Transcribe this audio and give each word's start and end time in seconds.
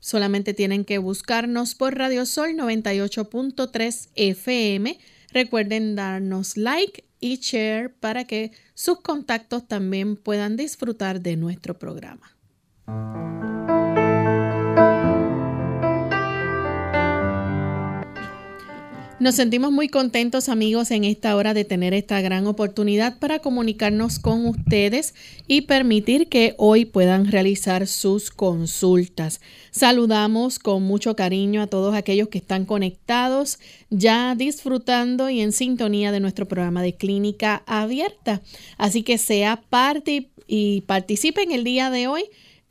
Solamente 0.00 0.54
tienen 0.54 0.84
que 0.84 0.98
buscarnos 0.98 1.74
por 1.74 1.96
Radio 1.96 2.26
Sol 2.26 2.50
98.3 2.56 4.08
FM. 4.14 4.98
Recuerden 5.32 5.94
darnos 5.94 6.56
like 6.56 7.04
y 7.20 7.36
share 7.36 7.94
para 7.94 8.24
que 8.24 8.52
sus 8.74 9.00
contactos 9.00 9.68
también 9.68 10.16
puedan 10.16 10.56
disfrutar 10.56 11.20
de 11.20 11.36
nuestro 11.36 11.78
programa. 11.78 12.36
Nos 19.22 19.36
sentimos 19.36 19.70
muy 19.70 19.86
contentos 19.86 20.48
amigos 20.48 20.90
en 20.90 21.04
esta 21.04 21.36
hora 21.36 21.54
de 21.54 21.64
tener 21.64 21.94
esta 21.94 22.20
gran 22.20 22.48
oportunidad 22.48 23.20
para 23.20 23.38
comunicarnos 23.38 24.18
con 24.18 24.46
ustedes 24.46 25.14
y 25.46 25.60
permitir 25.60 26.28
que 26.28 26.56
hoy 26.58 26.86
puedan 26.86 27.30
realizar 27.30 27.86
sus 27.86 28.32
consultas. 28.32 29.40
Saludamos 29.70 30.58
con 30.58 30.82
mucho 30.82 31.14
cariño 31.14 31.62
a 31.62 31.68
todos 31.68 31.94
aquellos 31.94 32.30
que 32.30 32.38
están 32.38 32.64
conectados, 32.64 33.60
ya 33.90 34.34
disfrutando 34.34 35.30
y 35.30 35.40
en 35.40 35.52
sintonía 35.52 36.10
de 36.10 36.18
nuestro 36.18 36.48
programa 36.48 36.82
de 36.82 36.96
clínica 36.96 37.62
abierta. 37.66 38.42
Así 38.76 39.04
que 39.04 39.18
sea 39.18 39.62
parte 39.70 40.30
y 40.48 40.80
participe 40.80 41.44
en 41.44 41.52
el 41.52 41.62
día 41.62 41.90
de 41.90 42.08
hoy 42.08 42.24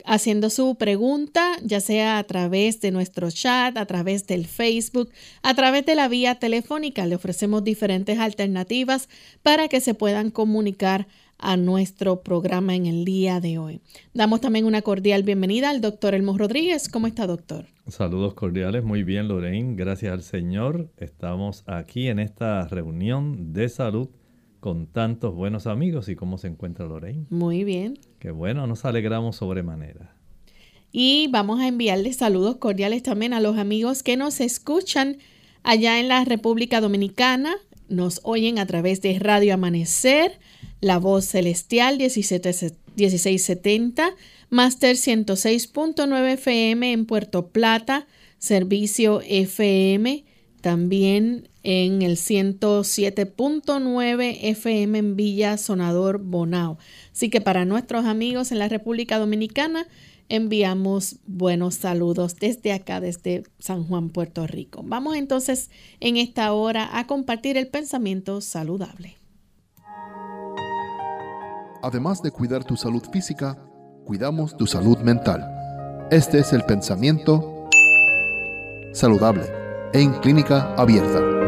haciendo 0.06 0.50
su 0.50 0.76
pregunta, 0.76 1.58
ya 1.64 1.80
sea 1.80 2.18
a 2.18 2.24
través 2.24 2.82
de 2.82 2.92
nuestro 2.92 3.32
chat, 3.32 3.78
a 3.78 3.86
través 3.86 4.28
del 4.28 4.46
Facebook, 4.46 5.10
a 5.44 5.54
través 5.54 5.86
de 5.86 5.96
la 5.96 6.08
vía 6.08 6.36
telefónica. 6.36 7.06
Le 7.06 7.16
ofrecemos 7.16 7.64
diferentes 7.64 8.20
alternativas 8.20 9.10
para 9.44 9.68
que 9.68 9.82
se 9.82 9.94
puedan 9.94 10.32
comunicar 10.32 11.08
a 11.42 11.58
nuestro 11.58 12.22
programa 12.22 12.76
en 12.76 12.86
el 12.86 13.04
día 13.04 13.40
de 13.40 13.58
hoy. 13.58 13.82
Damos 14.14 14.42
también 14.42 14.66
una 14.66 14.84
cordial 14.84 15.24
bienvenida 15.24 15.70
al 15.70 15.82
doctor 15.82 16.14
Elmo 16.14 16.38
Rodríguez. 16.38 16.88
¿Cómo 16.88 17.08
está, 17.08 17.26
doctor? 17.26 17.66
Saludos 17.88 18.36
cordiales, 18.36 18.84
muy 18.84 19.04
bien, 19.04 19.28
Lorraine. 19.28 19.76
Gracias 19.76 20.14
al 20.14 20.22
Señor. 20.22 20.92
Estamos 20.98 21.64
aquí 21.66 22.08
en 22.08 22.20
esta 22.20 22.68
reunión 22.68 23.54
de 23.54 23.70
salud 23.70 24.10
con 24.62 24.88
tantos 24.88 25.36
buenos 25.36 25.68
amigos. 25.68 26.08
¿Y 26.08 26.16
cómo 26.16 26.38
se 26.38 26.48
encuentra 26.48 26.86
Lorraine? 26.86 27.26
Muy 27.30 27.66
bien. 27.66 28.00
Qué 28.20 28.32
bueno, 28.32 28.66
nos 28.68 28.86
alegramos 28.86 29.36
sobremanera. 29.36 30.16
Y 30.94 31.28
vamos 31.32 31.60
a 31.60 31.68
enviarles 31.68 32.16
saludos 32.18 32.58
cordiales 32.58 33.04
también 33.04 33.34
a 33.34 33.42
los 33.42 33.58
amigos 33.58 34.04
que 34.04 34.16
nos 34.16 34.40
escuchan 34.40 35.18
allá 35.64 36.00
en 36.00 36.08
la 36.08 36.24
República 36.24 36.80
Dominicana. 36.80 37.56
Nos 37.90 38.22
oyen 38.24 38.60
a 38.60 38.68
través 38.68 39.02
de 39.02 39.20
Radio 39.20 39.56
Amanecer, 39.56 40.40
La 40.80 41.00
Voz 41.00 41.26
Celestial 41.26 41.98
1670, 41.98 44.12
Master 44.50 44.96
106.9 44.96 46.34
FM 46.34 46.92
en 46.92 47.06
Puerto 47.06 47.48
Plata, 47.48 48.06
Servicio 48.38 49.22
FM, 49.22 50.26
también 50.62 51.50
en 51.64 52.02
el 52.02 52.18
107.9 52.18 54.38
FM 54.42 54.98
en 54.98 55.16
Villa 55.16 55.58
Sonador 55.58 56.18
Bonao. 56.20 56.80
Así 57.12 57.30
que 57.30 57.42
para 57.42 57.66
nuestros 57.66 58.06
amigos 58.06 58.52
en 58.52 58.58
la 58.60 58.68
República 58.68 59.20
Dominicana 59.20 59.86
enviamos 60.30 61.18
buenos 61.28 61.76
saludos 61.76 62.38
desde 62.38 62.72
acá, 62.72 63.02
desde 63.02 63.44
San 63.60 63.84
Juan, 63.84 64.10
Puerto 64.10 64.48
Rico. 64.48 64.82
Vamos 64.84 65.18
entonces 65.18 65.70
en 66.00 66.18
esta 66.18 66.52
hora 66.54 66.98
a 66.98 67.06
compartir 67.06 67.58
el 67.58 67.68
pensamiento 67.68 68.42
saludable. 68.42 69.18
Además 71.84 72.22
de 72.22 72.32
cuidar 72.32 72.64
tu 72.64 72.78
salud 72.78 73.04
física, 73.12 73.58
cuidamos 74.06 74.56
tu 74.56 74.68
salud 74.68 75.00
mental. 75.00 76.08
Este 76.12 76.40
es 76.40 76.54
el 76.54 76.64
pensamiento 76.64 77.68
saludable 78.94 79.44
en 79.94 80.14
clínica 80.20 80.74
abierta. 80.76 81.41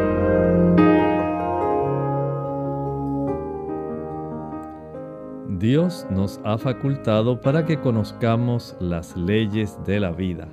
Dios 5.64 6.06
nos 6.10 6.42
ha 6.44 6.58
facultado 6.58 7.40
para 7.40 7.64
que 7.64 7.80
conozcamos 7.80 8.76
las 8.80 9.16
leyes 9.16 9.78
de 9.86 9.98
la 9.98 10.12
vida. 10.12 10.46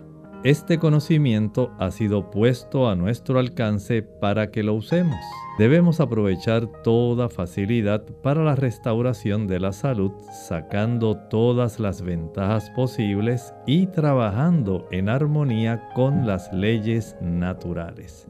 Este 0.46 0.80
conocimiento 0.80 1.70
ha 1.80 1.92
sido 1.92 2.32
puesto 2.32 2.90
a 2.90 2.96
nuestro 2.96 3.38
alcance 3.38 4.04
para 4.04 4.52
que 4.52 4.64
lo 4.64 4.74
usemos. 4.74 5.20
Debemos 5.58 6.00
aprovechar 6.00 6.66
toda 6.82 7.28
facilidad 7.28 8.06
para 8.24 8.46
la 8.46 8.56
restauración 8.56 9.48
de 9.48 9.60
la 9.60 9.74
salud, 9.74 10.14
sacando 10.32 11.18
todas 11.18 11.78
las 11.82 12.02
ventajas 12.02 12.70
posibles 12.70 13.54
y 13.68 13.88
trabajando 13.88 14.88
en 14.92 15.10
armonía 15.10 15.90
con 15.94 16.26
las 16.26 16.54
leyes 16.54 17.18
naturales. 17.20 18.30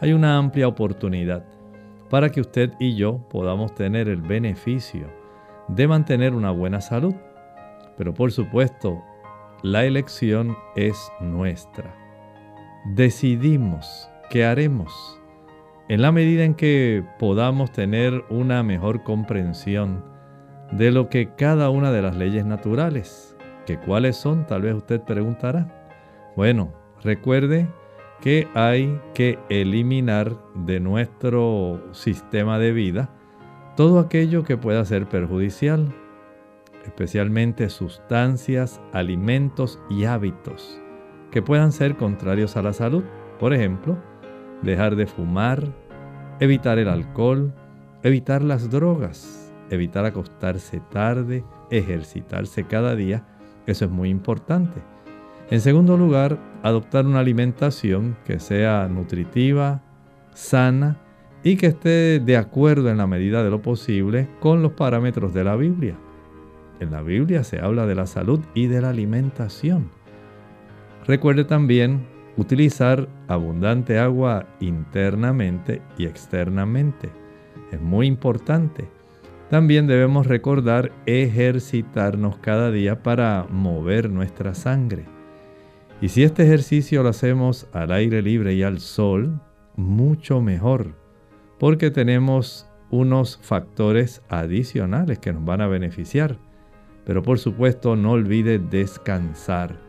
Hay 0.00 0.12
una 0.12 0.38
amplia 0.38 0.66
oportunidad 0.66 1.44
para 2.10 2.30
que 2.30 2.40
usted 2.40 2.72
y 2.80 2.96
yo 2.96 3.28
podamos 3.30 3.76
tener 3.76 4.08
el 4.08 4.22
beneficio 4.22 5.23
de 5.68 5.88
mantener 5.88 6.34
una 6.34 6.50
buena 6.50 6.80
salud. 6.80 7.14
Pero 7.96 8.14
por 8.14 8.32
supuesto, 8.32 9.02
la 9.62 9.84
elección 9.84 10.56
es 10.76 11.10
nuestra. 11.20 11.94
Decidimos 12.94 14.10
qué 14.30 14.44
haremos. 14.44 15.20
En 15.88 16.02
la 16.02 16.12
medida 16.12 16.44
en 16.44 16.54
que 16.54 17.04
podamos 17.18 17.72
tener 17.72 18.24
una 18.30 18.62
mejor 18.62 19.02
comprensión 19.02 20.04
de 20.72 20.90
lo 20.90 21.08
que 21.08 21.34
cada 21.34 21.70
una 21.70 21.92
de 21.92 22.02
las 22.02 22.16
leyes 22.16 22.44
naturales, 22.44 23.36
que 23.66 23.78
cuáles 23.78 24.16
son, 24.16 24.46
tal 24.46 24.62
vez 24.62 24.74
usted 24.74 25.00
preguntará. 25.00 25.90
Bueno, 26.36 26.72
recuerde 27.02 27.68
que 28.20 28.48
hay 28.54 29.00
que 29.14 29.38
eliminar 29.50 30.36
de 30.54 30.80
nuestro 30.80 31.82
sistema 31.92 32.58
de 32.58 32.72
vida 32.72 33.10
todo 33.76 33.98
aquello 33.98 34.44
que 34.44 34.56
pueda 34.56 34.84
ser 34.84 35.08
perjudicial, 35.08 35.94
especialmente 36.84 37.68
sustancias, 37.70 38.80
alimentos 38.92 39.80
y 39.90 40.04
hábitos 40.04 40.80
que 41.34 41.42
puedan 41.42 41.72
ser 41.72 41.96
contrarios 41.96 42.56
a 42.56 42.62
la 42.62 42.72
salud. 42.72 43.02
Por 43.40 43.52
ejemplo, 43.52 43.98
dejar 44.62 44.94
de 44.94 45.06
fumar, 45.08 45.64
evitar 46.38 46.78
el 46.78 46.88
alcohol, 46.88 47.52
evitar 48.04 48.42
las 48.42 48.70
drogas, 48.70 49.52
evitar 49.68 50.04
acostarse 50.04 50.80
tarde, 50.92 51.44
ejercitarse 51.72 52.64
cada 52.64 52.94
día, 52.94 53.26
eso 53.66 53.86
es 53.86 53.90
muy 53.90 54.10
importante. 54.10 54.80
En 55.50 55.60
segundo 55.60 55.96
lugar, 55.96 56.38
adoptar 56.62 57.04
una 57.04 57.18
alimentación 57.18 58.16
que 58.24 58.38
sea 58.38 58.86
nutritiva, 58.88 59.82
sana 60.34 60.98
y 61.44 61.56
que 61.56 61.66
esté 61.66 62.18
de 62.20 62.36
acuerdo 62.38 62.88
en 62.88 62.96
la 62.96 63.06
medida 63.06 63.44
de 63.44 63.50
lo 63.50 63.60
posible 63.60 64.28
con 64.40 64.62
los 64.62 64.72
parámetros 64.72 65.34
de 65.34 65.44
la 65.44 65.54
Biblia. 65.54 65.94
En 66.80 66.90
la 66.90 67.02
Biblia 67.02 67.44
se 67.44 67.60
habla 67.60 67.86
de 67.86 67.94
la 67.94 68.06
salud 68.06 68.40
y 68.54 68.66
de 68.66 68.80
la 68.80 68.88
alimentación. 68.88 69.90
Recuerde 71.06 71.44
también 71.44 72.06
utilizar 72.38 73.08
abundante 73.28 73.98
agua 73.98 74.46
internamente 74.58 75.82
y 75.98 76.06
externamente. 76.06 77.10
Es 77.70 77.80
muy 77.80 78.06
importante. 78.06 78.88
También 79.50 79.86
debemos 79.86 80.26
recordar 80.26 80.92
ejercitarnos 81.04 82.38
cada 82.38 82.70
día 82.70 83.02
para 83.02 83.46
mover 83.50 84.10
nuestra 84.10 84.54
sangre. 84.54 85.04
Y 86.00 86.08
si 86.08 86.22
este 86.22 86.42
ejercicio 86.42 87.02
lo 87.02 87.10
hacemos 87.10 87.68
al 87.72 87.92
aire 87.92 88.22
libre 88.22 88.54
y 88.54 88.62
al 88.62 88.80
sol, 88.80 89.40
mucho 89.76 90.40
mejor, 90.40 91.03
porque 91.64 91.90
tenemos 91.90 92.68
unos 92.90 93.38
factores 93.40 94.20
adicionales 94.28 95.18
que 95.18 95.32
nos 95.32 95.46
van 95.46 95.62
a 95.62 95.66
beneficiar. 95.66 96.36
Pero 97.06 97.22
por 97.22 97.38
supuesto 97.38 97.96
no 97.96 98.10
olvide 98.10 98.58
descansar. 98.58 99.80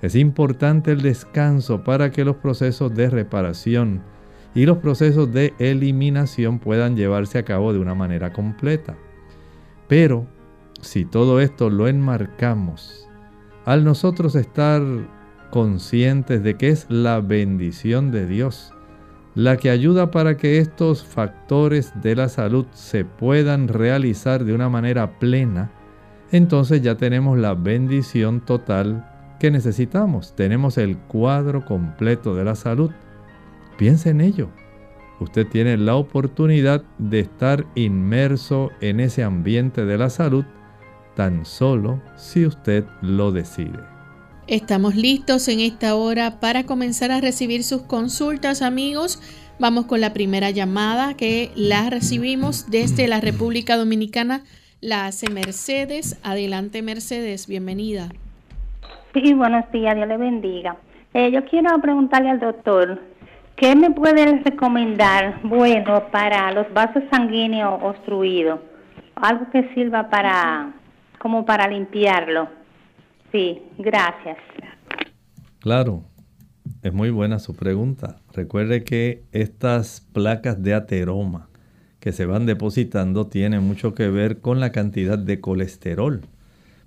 Es 0.00 0.14
importante 0.14 0.92
el 0.92 1.02
descanso 1.02 1.84
para 1.84 2.10
que 2.10 2.24
los 2.24 2.36
procesos 2.36 2.94
de 2.94 3.10
reparación 3.10 4.02
y 4.54 4.64
los 4.64 4.78
procesos 4.78 5.30
de 5.30 5.52
eliminación 5.58 6.58
puedan 6.58 6.96
llevarse 6.96 7.36
a 7.36 7.44
cabo 7.44 7.74
de 7.74 7.80
una 7.80 7.94
manera 7.94 8.32
completa. 8.32 8.96
Pero 9.88 10.26
si 10.80 11.04
todo 11.04 11.42
esto 11.42 11.68
lo 11.68 11.86
enmarcamos, 11.86 13.06
al 13.66 13.84
nosotros 13.84 14.36
estar 14.36 14.80
conscientes 15.50 16.42
de 16.42 16.54
que 16.54 16.70
es 16.70 16.86
la 16.88 17.20
bendición 17.20 18.10
de 18.10 18.26
Dios 18.26 18.72
la 19.40 19.56
que 19.56 19.70
ayuda 19.70 20.10
para 20.10 20.36
que 20.36 20.58
estos 20.58 21.02
factores 21.02 21.94
de 22.02 22.14
la 22.14 22.28
salud 22.28 22.66
se 22.74 23.06
puedan 23.06 23.68
realizar 23.68 24.44
de 24.44 24.52
una 24.52 24.68
manera 24.68 25.18
plena, 25.18 25.70
entonces 26.30 26.82
ya 26.82 26.96
tenemos 26.96 27.38
la 27.38 27.54
bendición 27.54 28.42
total 28.42 29.08
que 29.38 29.50
necesitamos. 29.50 30.36
Tenemos 30.36 30.76
el 30.76 30.98
cuadro 30.98 31.64
completo 31.64 32.34
de 32.34 32.44
la 32.44 32.54
salud. 32.54 32.90
Piense 33.78 34.10
en 34.10 34.20
ello. 34.20 34.50
Usted 35.20 35.46
tiene 35.46 35.78
la 35.78 35.94
oportunidad 35.94 36.84
de 36.98 37.20
estar 37.20 37.64
inmerso 37.74 38.70
en 38.82 39.00
ese 39.00 39.24
ambiente 39.24 39.86
de 39.86 39.96
la 39.96 40.10
salud 40.10 40.44
tan 41.16 41.46
solo 41.46 42.02
si 42.14 42.44
usted 42.44 42.84
lo 43.00 43.32
decide. 43.32 43.99
Estamos 44.50 44.96
listos 44.96 45.46
en 45.46 45.60
esta 45.60 45.94
hora 45.94 46.40
para 46.40 46.64
comenzar 46.64 47.12
a 47.12 47.20
recibir 47.20 47.62
sus 47.62 47.82
consultas, 47.82 48.62
amigos. 48.62 49.22
Vamos 49.60 49.86
con 49.86 50.00
la 50.00 50.12
primera 50.12 50.50
llamada 50.50 51.14
que 51.14 51.52
la 51.54 51.88
recibimos 51.88 52.68
desde 52.68 53.06
la 53.06 53.20
República 53.20 53.76
Dominicana. 53.76 54.40
La 54.80 55.06
hace 55.06 55.30
Mercedes. 55.30 56.20
Adelante, 56.24 56.82
Mercedes. 56.82 57.46
Bienvenida. 57.46 58.08
Sí, 59.14 59.34
buenos 59.34 59.70
días. 59.70 59.94
Dios 59.94 60.08
le 60.08 60.16
bendiga. 60.16 60.74
Eh, 61.14 61.30
yo 61.30 61.44
quiero 61.44 61.80
preguntarle 61.80 62.30
al 62.30 62.40
doctor, 62.40 63.00
¿qué 63.54 63.76
me 63.76 63.92
puede 63.92 64.42
recomendar 64.42 65.38
bueno 65.44 66.08
para 66.10 66.50
los 66.50 66.66
vasos 66.72 67.04
sanguíneos 67.08 67.80
obstruidos? 67.84 68.58
Algo 69.14 69.48
que 69.52 69.72
sirva 69.74 70.10
para, 70.10 70.72
como 71.20 71.44
para 71.44 71.68
limpiarlo. 71.68 72.59
Sí, 73.32 73.62
gracias. 73.78 74.38
Claro, 75.60 76.04
es 76.82 76.92
muy 76.92 77.10
buena 77.10 77.38
su 77.38 77.54
pregunta. 77.54 78.20
Recuerde 78.32 78.82
que 78.84 79.22
estas 79.32 80.00
placas 80.12 80.62
de 80.62 80.74
ateroma 80.74 81.48
que 82.00 82.12
se 82.12 82.26
van 82.26 82.46
depositando 82.46 83.26
tienen 83.26 83.62
mucho 83.62 83.94
que 83.94 84.08
ver 84.08 84.40
con 84.40 84.58
la 84.58 84.72
cantidad 84.72 85.18
de 85.18 85.40
colesterol. 85.40 86.22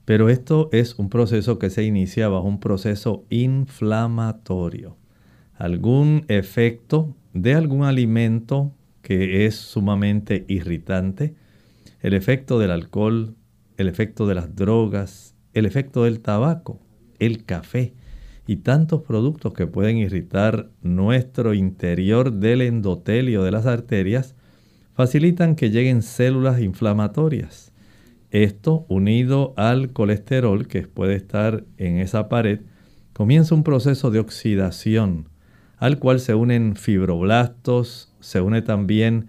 Pero 0.06 0.30
esto 0.30 0.70
es 0.74 1.00
un 1.00 1.10
proceso 1.10 1.60
que 1.60 1.70
se 1.70 1.84
inicia 1.84 2.28
bajo 2.28 2.48
un 2.48 2.60
proceso 2.60 3.24
inflamatorio. 3.30 4.98
Algún 5.56 6.26
efecto 6.28 7.16
de 7.34 7.54
algún 7.54 7.86
alimento 7.86 8.74
que 9.02 9.46
es 9.46 9.56
sumamente 9.56 10.46
irritante, 10.48 11.36
el 12.02 12.14
efecto 12.14 12.60
del 12.60 12.72
alcohol, 12.72 13.36
el 13.78 13.88
efecto 13.88 14.28
de 14.28 14.36
las 14.36 14.56
drogas, 14.56 15.33
el 15.54 15.66
efecto 15.66 16.04
del 16.04 16.20
tabaco, 16.20 16.80
el 17.20 17.46
café 17.46 17.94
y 18.48 18.58
tantos 18.58 19.04
productos 19.04 19.54
que 19.54 19.68
pueden 19.68 19.98
irritar 19.98 20.70
nuestro 20.82 21.54
interior 21.54 22.34
del 22.34 22.62
endotelio 22.62 23.44
de 23.44 23.52
las 23.52 23.66
arterias 23.66 24.36
facilitan 24.94 25.56
que 25.56 25.70
lleguen 25.70 26.02
células 26.02 26.62
inflamatorias. 26.62 27.72
Esto, 28.32 28.86
unido 28.90 29.54
al 29.58 29.94
colesterol 29.94 30.68
que 30.68 30.82
puede 30.88 31.16
estar 31.16 31.66
en 31.78 31.98
esa 31.98 32.30
pared, 32.30 32.62
comienza 33.14 33.56
un 33.56 33.64
proceso 33.64 34.12
de 34.12 34.20
oxidación, 34.20 35.30
al 35.78 36.00
cual 36.00 36.20
se 36.20 36.34
unen 36.34 36.76
fibroblastos, 36.76 38.12
se 38.20 38.42
une 38.42 38.62
también 38.62 39.28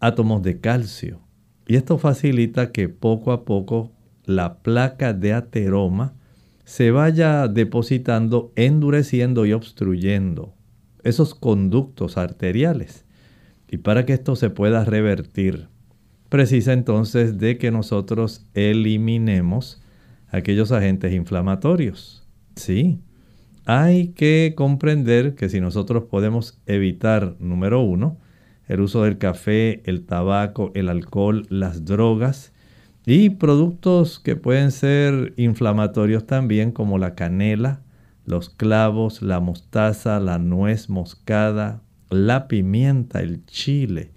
átomos 0.00 0.42
de 0.42 0.60
calcio. 0.60 1.20
Y 1.66 1.76
esto 1.76 1.98
facilita 1.98 2.72
que 2.72 2.88
poco 2.88 3.30
a 3.32 3.44
poco 3.44 3.92
la 4.30 4.58
placa 4.62 5.12
de 5.12 5.32
ateroma 5.32 6.14
se 6.64 6.90
vaya 6.90 7.48
depositando, 7.48 8.52
endureciendo 8.56 9.44
y 9.44 9.52
obstruyendo 9.52 10.54
esos 11.02 11.34
conductos 11.34 12.16
arteriales. 12.16 13.04
Y 13.68 13.78
para 13.78 14.06
que 14.06 14.12
esto 14.12 14.36
se 14.36 14.50
pueda 14.50 14.84
revertir, 14.84 15.68
precisa 16.28 16.72
entonces 16.72 17.38
de 17.38 17.58
que 17.58 17.70
nosotros 17.70 18.46
eliminemos 18.54 19.82
aquellos 20.28 20.72
agentes 20.72 21.12
inflamatorios. 21.12 22.26
Sí, 22.56 23.00
hay 23.64 24.08
que 24.08 24.54
comprender 24.56 25.34
que 25.34 25.48
si 25.48 25.60
nosotros 25.60 26.04
podemos 26.04 26.60
evitar, 26.66 27.36
número 27.40 27.80
uno, 27.80 28.18
el 28.68 28.80
uso 28.80 29.02
del 29.02 29.18
café, 29.18 29.82
el 29.84 30.06
tabaco, 30.06 30.70
el 30.74 30.88
alcohol, 30.88 31.46
las 31.50 31.84
drogas, 31.84 32.52
y 33.06 33.30
productos 33.30 34.18
que 34.18 34.36
pueden 34.36 34.70
ser 34.70 35.32
inflamatorios 35.36 36.26
también 36.26 36.72
como 36.72 36.98
la 36.98 37.14
canela, 37.14 37.82
los 38.24 38.50
clavos, 38.50 39.22
la 39.22 39.40
mostaza, 39.40 40.20
la 40.20 40.38
nuez 40.38 40.88
moscada, 40.88 41.82
la 42.10 42.46
pimienta, 42.48 43.20
el 43.20 43.44
chile. 43.46 44.12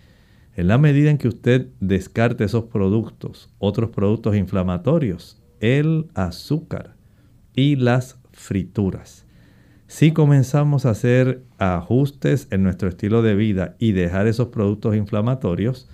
En 0.56 0.68
la 0.68 0.78
medida 0.78 1.10
en 1.10 1.18
que 1.18 1.28
usted 1.28 1.70
descarte 1.80 2.44
esos 2.44 2.66
productos, 2.66 3.50
otros 3.58 3.90
productos 3.90 4.36
inflamatorios, 4.36 5.42
el 5.60 6.08
azúcar 6.13 6.96
y 7.56 7.75
las 7.75 8.20
frituras. 8.32 9.25
Si 9.88 10.12
comenzamos 10.12 10.86
a 10.86 10.92
hacer 10.92 11.44
ajustes 11.58 12.48
en 12.52 12.63
nuestro 12.63 12.90
estilo 12.90 13.22
de 13.22 13.36
vida 13.36 13.75
y 13.80 13.94
dejar 13.94 14.28
esos 14.28 14.50
productos 14.50 14.96
inflamatorios, 14.96 15.88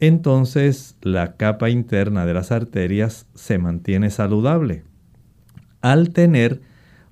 entonces 0.00 0.96
la 1.02 1.36
capa 1.36 1.70
interna 1.70 2.26
de 2.26 2.34
las 2.34 2.50
arterias 2.50 3.26
se 3.34 3.58
mantiene 3.58 4.10
saludable. 4.10 4.82
Al 5.82 6.10
tener 6.10 6.62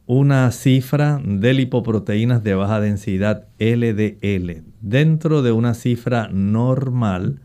una 0.07 0.51
cifra 0.53 1.21
de 1.23 1.53
lipoproteínas 1.53 2.43
de 2.43 2.55
baja 2.55 2.81
densidad 2.81 3.47
LDL 3.59 4.63
dentro 4.81 5.43
de 5.43 5.53
una 5.53 5.75
cifra 5.75 6.29
normal, 6.33 7.43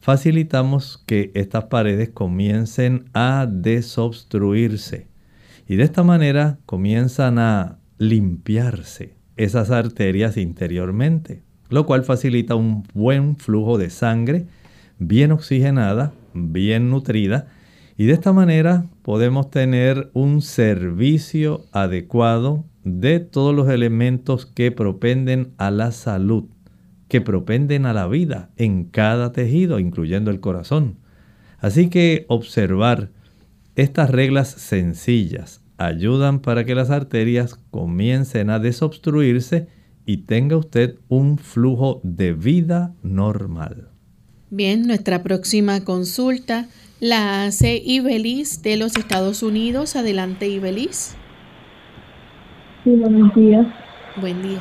facilitamos 0.00 1.02
que 1.06 1.30
estas 1.34 1.64
paredes 1.64 2.10
comiencen 2.10 3.06
a 3.14 3.46
desobstruirse 3.50 5.08
y 5.66 5.76
de 5.76 5.84
esta 5.84 6.02
manera 6.02 6.58
comienzan 6.66 7.38
a 7.38 7.78
limpiarse 7.96 9.14
esas 9.38 9.70
arterias 9.70 10.36
interiormente, 10.36 11.42
lo 11.70 11.86
cual 11.86 12.04
facilita 12.04 12.54
un 12.54 12.82
buen 12.92 13.36
flujo 13.36 13.78
de 13.78 13.88
sangre 13.88 14.46
bien 14.98 15.32
oxigenada, 15.32 16.12
bien 16.32 16.90
nutrida, 16.90 17.48
y 17.96 18.06
de 18.06 18.12
esta 18.12 18.32
manera 18.32 18.86
podemos 19.02 19.50
tener 19.50 20.10
un 20.14 20.42
servicio 20.42 21.64
adecuado 21.72 22.64
de 22.82 23.20
todos 23.20 23.54
los 23.54 23.68
elementos 23.68 24.46
que 24.46 24.72
propenden 24.72 25.52
a 25.58 25.70
la 25.70 25.92
salud, 25.92 26.44
que 27.08 27.20
propenden 27.20 27.86
a 27.86 27.92
la 27.92 28.06
vida 28.08 28.50
en 28.56 28.84
cada 28.84 29.32
tejido, 29.32 29.78
incluyendo 29.78 30.30
el 30.30 30.40
corazón. 30.40 30.98
Así 31.58 31.88
que 31.88 32.26
observar 32.28 33.10
estas 33.76 34.10
reglas 34.10 34.48
sencillas 34.48 35.62
ayudan 35.78 36.40
para 36.40 36.64
que 36.64 36.74
las 36.74 36.90
arterias 36.90 37.54
comiencen 37.70 38.50
a 38.50 38.58
desobstruirse 38.58 39.68
y 40.06 40.18
tenga 40.18 40.56
usted 40.56 40.98
un 41.08 41.38
flujo 41.38 42.00
de 42.04 42.34
vida 42.34 42.94
normal. 43.02 43.93
Bien, 44.56 44.86
nuestra 44.86 45.24
próxima 45.24 45.82
consulta 45.82 46.68
la 47.00 47.44
hace 47.44 47.82
Ibelis 47.84 48.62
de 48.62 48.76
los 48.76 48.96
Estados 48.96 49.42
Unidos. 49.42 49.96
Adelante, 49.96 50.46
Ibelis. 50.46 51.16
Sí, 52.84 52.90
buenos 52.90 53.34
días. 53.34 53.66
Buen 54.20 54.40
día. 54.42 54.60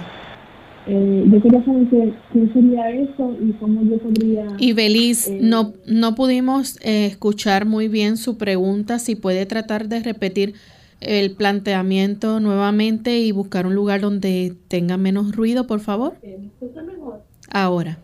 Eh, 0.87 1.25
yo 1.31 1.39
quería 1.43 1.63
saber 1.63 1.87
qué, 1.91 2.11
sería 2.53 2.89
eso 2.89 3.37
y 3.39 3.51
cómo 3.53 3.83
yo 3.83 3.99
podría... 3.99 4.47
Ibelis, 4.57 5.27
eh, 5.27 5.37
no, 5.39 5.73
no 5.85 6.15
pudimos 6.15 6.79
eh, 6.81 7.05
escuchar 7.05 7.67
muy 7.67 7.87
bien 7.87 8.17
su 8.17 8.39
pregunta. 8.39 8.97
Si 8.97 9.15
puede 9.15 9.45
tratar 9.45 9.89
de 9.89 9.99
repetir 9.99 10.55
el 11.01 11.35
planteamiento 11.35 12.39
nuevamente 12.39 13.19
y 13.19 13.31
buscar 13.31 13.67
un 13.67 13.75
lugar 13.75 14.01
donde 14.01 14.55
tenga 14.69 14.97
menos 14.97 15.35
ruido, 15.35 15.67
por 15.67 15.81
favor. 15.81 16.15
¿Me 16.23 16.47
escucha 16.47 16.81
mejor? 16.81 17.21
Ahora. 17.51 17.99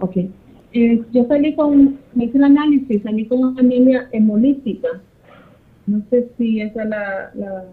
Ok. 0.00 0.16
Eh, 0.72 1.02
yo 1.12 1.26
salí 1.26 1.54
con, 1.54 1.98
me 2.14 2.26
hice 2.26 2.38
el 2.38 2.44
análisis, 2.44 3.02
salí 3.02 3.26
con 3.26 3.38
una 3.38 3.60
anemia 3.60 4.08
hemolítica. 4.12 4.88
No 5.86 6.02
sé 6.10 6.28
si 6.36 6.60
esa 6.60 6.82
es 6.82 6.88
la, 6.88 7.30
la, 7.34 7.64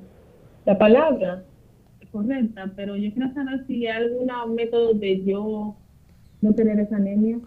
la 0.66 0.78
palabra 0.78 1.44
correcta, 2.12 2.72
pero 2.76 2.96
yo 2.96 3.12
quiero 3.14 3.34
saber 3.34 3.66
si 3.68 3.86
hay 3.88 4.04
algún 4.04 4.56
método 4.56 4.94
de 4.94 5.24
yo 5.26 5.76
no 6.42 6.54
tener 6.54 6.80
esa 6.80 6.96
anemia. 6.96 7.40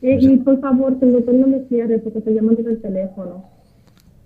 Y, 0.00 0.36
por 0.38 0.58
favor, 0.60 0.98
que 0.98 1.04
el 1.04 1.12
doctor 1.12 1.34
no 1.34 1.46
me 1.46 1.64
cierre 1.68 1.98
porque 1.98 2.20
estoy 2.20 2.34
llamando 2.34 2.66
el 2.66 2.80
teléfono. 2.80 3.44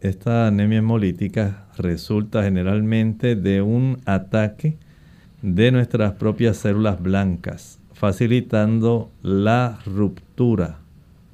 Esta 0.01 0.47
anemia 0.47 0.79
hemolítica 0.79 1.67
resulta 1.77 2.45
generalmente 2.45 3.35
de 3.35 3.63
un 3.63 3.97
ataque 4.05 4.77
de 5.43 5.73
nuestras 5.73 6.13
propias 6.13 6.59
células 6.59 7.03
blancas 7.03 7.81
facilitando 8.05 9.11
la 9.23 9.79
ruptura 9.87 10.77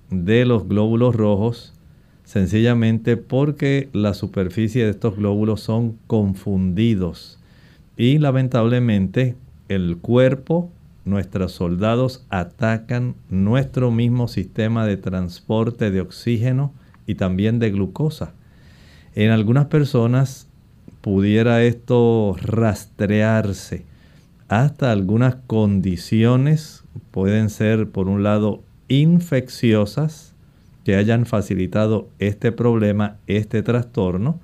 de 0.09 0.45
los 0.45 0.69
glóbulos 0.69 1.17
rojos 1.17 1.75
sencillamente 2.23 3.17
porque 3.17 3.89
la 3.93 4.15
superficie 4.15 4.85
de 4.85 4.91
estos 4.91 5.17
glóbulos 5.17 5.63
son 5.63 5.99
confundidos 6.07 7.41
y 7.97 8.19
lamentablemente 8.19 9.35
el 9.69 9.97
cuerpo, 9.97 10.71
nuestros 11.05 11.51
soldados 11.51 12.25
atacan 12.31 13.17
nuestro 13.31 13.91
mismo 13.91 14.29
sistema 14.29 14.87
de 14.87 14.97
transporte 14.97 15.91
de 15.91 16.01
oxígeno 16.01 16.73
y 17.05 17.17
también 17.17 17.59
de 17.59 17.73
glucosa. 17.73 18.33
En 19.17 19.33
algunas 19.33 19.67
personas 19.67 20.47
pudiera 21.01 21.65
esto 21.65 22.37
rastrearse 22.41 23.90
hasta 24.51 24.91
algunas 24.91 25.37
condiciones 25.47 26.83
pueden 27.13 27.51
ser, 27.51 27.89
por 27.89 28.09
un 28.09 28.25
lado, 28.25 28.65
infecciosas 28.89 30.35
que 30.85 30.97
hayan 30.97 31.25
facilitado 31.25 32.09
este 32.19 32.51
problema, 32.51 33.17
este 33.29 33.63
trastorno. 33.63 34.41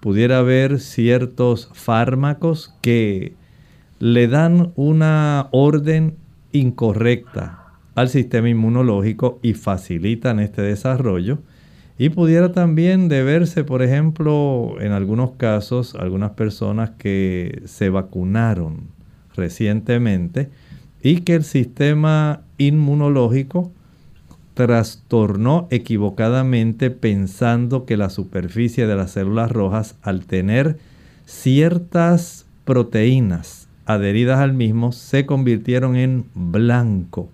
Pudiera 0.00 0.38
haber 0.38 0.80
ciertos 0.80 1.70
fármacos 1.74 2.74
que 2.82 3.34
le 4.00 4.26
dan 4.26 4.72
una 4.74 5.46
orden 5.52 6.16
incorrecta 6.50 7.68
al 7.94 8.08
sistema 8.08 8.48
inmunológico 8.48 9.38
y 9.42 9.54
facilitan 9.54 10.40
este 10.40 10.62
desarrollo. 10.62 11.38
Y 11.98 12.08
pudiera 12.08 12.50
también 12.50 13.08
deberse, 13.08 13.62
por 13.62 13.84
ejemplo, 13.84 14.74
en 14.80 14.90
algunos 14.90 15.34
casos, 15.36 15.94
algunas 15.94 16.32
personas 16.32 16.90
que 16.98 17.62
se 17.66 17.90
vacunaron 17.90 18.95
recientemente 19.36 20.48
y 21.02 21.20
que 21.20 21.34
el 21.34 21.44
sistema 21.44 22.42
inmunológico 22.58 23.70
trastornó 24.54 25.68
equivocadamente 25.70 26.90
pensando 26.90 27.84
que 27.84 27.96
la 27.96 28.08
superficie 28.08 28.86
de 28.86 28.96
las 28.96 29.12
células 29.12 29.52
rojas 29.52 29.96
al 30.02 30.24
tener 30.24 30.78
ciertas 31.26 32.46
proteínas 32.64 33.68
adheridas 33.84 34.40
al 34.40 34.54
mismo 34.54 34.92
se 34.92 35.26
convirtieron 35.26 35.96
en 35.96 36.24
blanco 36.34 37.28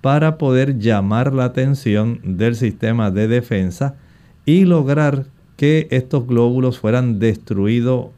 para 0.00 0.38
poder 0.38 0.78
llamar 0.78 1.32
la 1.32 1.44
atención 1.44 2.20
del 2.24 2.56
sistema 2.56 3.10
de 3.10 3.28
defensa 3.28 3.96
y 4.44 4.64
lograr 4.64 5.26
que 5.56 5.86
estos 5.90 6.26
glóbulos 6.26 6.78
fueran 6.78 7.18
destruido, 7.18 8.12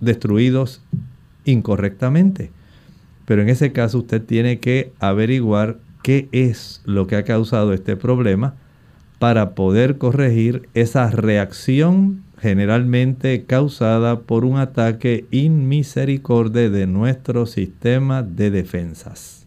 destruidos 0.00 0.82
incorrectamente. 1.44 2.50
Pero 3.28 3.42
en 3.42 3.50
ese 3.50 3.72
caso 3.72 3.98
usted 3.98 4.22
tiene 4.22 4.58
que 4.58 4.90
averiguar 5.00 5.76
qué 6.02 6.30
es 6.32 6.80
lo 6.86 7.06
que 7.06 7.14
ha 7.14 7.24
causado 7.24 7.74
este 7.74 7.94
problema 7.94 8.56
para 9.18 9.54
poder 9.54 9.98
corregir 9.98 10.70
esa 10.72 11.10
reacción 11.10 12.24
generalmente 12.40 13.44
causada 13.44 14.20
por 14.20 14.46
un 14.46 14.56
ataque 14.56 15.26
inmisericordia 15.30 16.70
de 16.70 16.86
nuestro 16.86 17.44
sistema 17.44 18.22
de 18.22 18.50
defensas. 18.50 19.46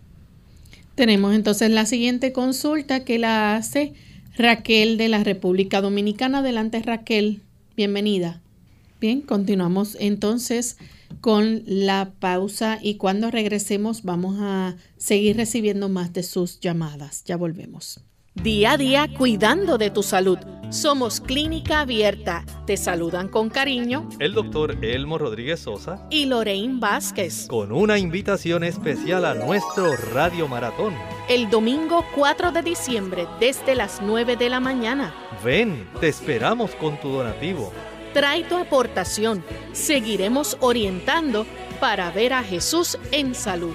Tenemos 0.93 1.33
entonces 1.33 1.71
la 1.71 1.87
siguiente 1.87 2.33
consulta 2.33 3.03
que 3.03 3.17
la 3.17 3.55
hace 3.55 3.93
Raquel 4.37 4.97
de 4.97 5.09
la 5.09 5.23
República 5.23 5.81
Dominicana. 5.81 6.39
Adelante 6.39 6.83
Raquel, 6.83 7.41
bienvenida. 7.75 8.41
Bien, 8.99 9.21
continuamos 9.21 9.97
entonces 9.99 10.77
con 11.19 11.63
la 11.65 12.13
pausa 12.19 12.79
y 12.81 12.95
cuando 12.95 13.31
regresemos 13.31 14.03
vamos 14.03 14.37
a 14.39 14.75
seguir 14.97 15.37
recibiendo 15.37 15.89
más 15.89 16.13
de 16.13 16.23
sus 16.23 16.59
llamadas. 16.59 17.23
Ya 17.25 17.37
volvemos. 17.37 18.01
Día 18.35 18.71
a 18.71 18.77
día 18.77 19.09
cuidando 19.17 19.77
de 19.77 19.89
tu 19.89 20.03
salud. 20.03 20.37
Somos 20.69 21.19
Clínica 21.19 21.81
Abierta. 21.81 22.45
Te 22.65 22.77
saludan 22.77 23.27
con 23.27 23.49
cariño 23.49 24.07
el 24.19 24.33
doctor 24.33 24.77
Elmo 24.81 25.17
Rodríguez 25.17 25.59
Sosa 25.59 26.07
y 26.09 26.27
Lorraine 26.27 26.79
Vázquez. 26.79 27.47
Con 27.49 27.73
una 27.73 27.99
invitación 27.99 28.63
especial 28.63 29.25
a 29.25 29.33
nuestro 29.33 29.97
Radio 30.13 30.47
Maratón. 30.47 30.93
El 31.27 31.49
domingo 31.49 32.05
4 32.15 32.53
de 32.53 32.61
diciembre 32.61 33.27
desde 33.41 33.75
las 33.75 34.01
9 34.01 34.37
de 34.37 34.49
la 34.49 34.61
mañana. 34.61 35.13
Ven, 35.43 35.89
te 35.99 36.07
esperamos 36.07 36.71
con 36.75 36.97
tu 37.01 37.09
donativo 37.09 37.73
Trae 38.13 38.43
tu 38.43 38.57
aportación. 38.57 39.43
Seguiremos 39.71 40.57
orientando 40.59 41.45
para 41.79 42.11
ver 42.11 42.33
a 42.33 42.43
Jesús 42.43 42.97
en 43.11 43.33
salud. 43.33 43.73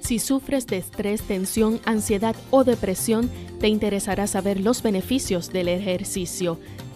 Si 0.00 0.18
sufres 0.18 0.66
de 0.66 0.78
estrés, 0.78 1.22
tensión, 1.22 1.80
ansiedad 1.84 2.34
o 2.50 2.64
depresión, 2.64 3.30
te 3.60 3.68
interesará 3.68 4.26
saber 4.26 4.58
los 4.58 4.82
beneficios 4.82 5.52
del 5.52 5.68
ejercicio. 5.68 6.58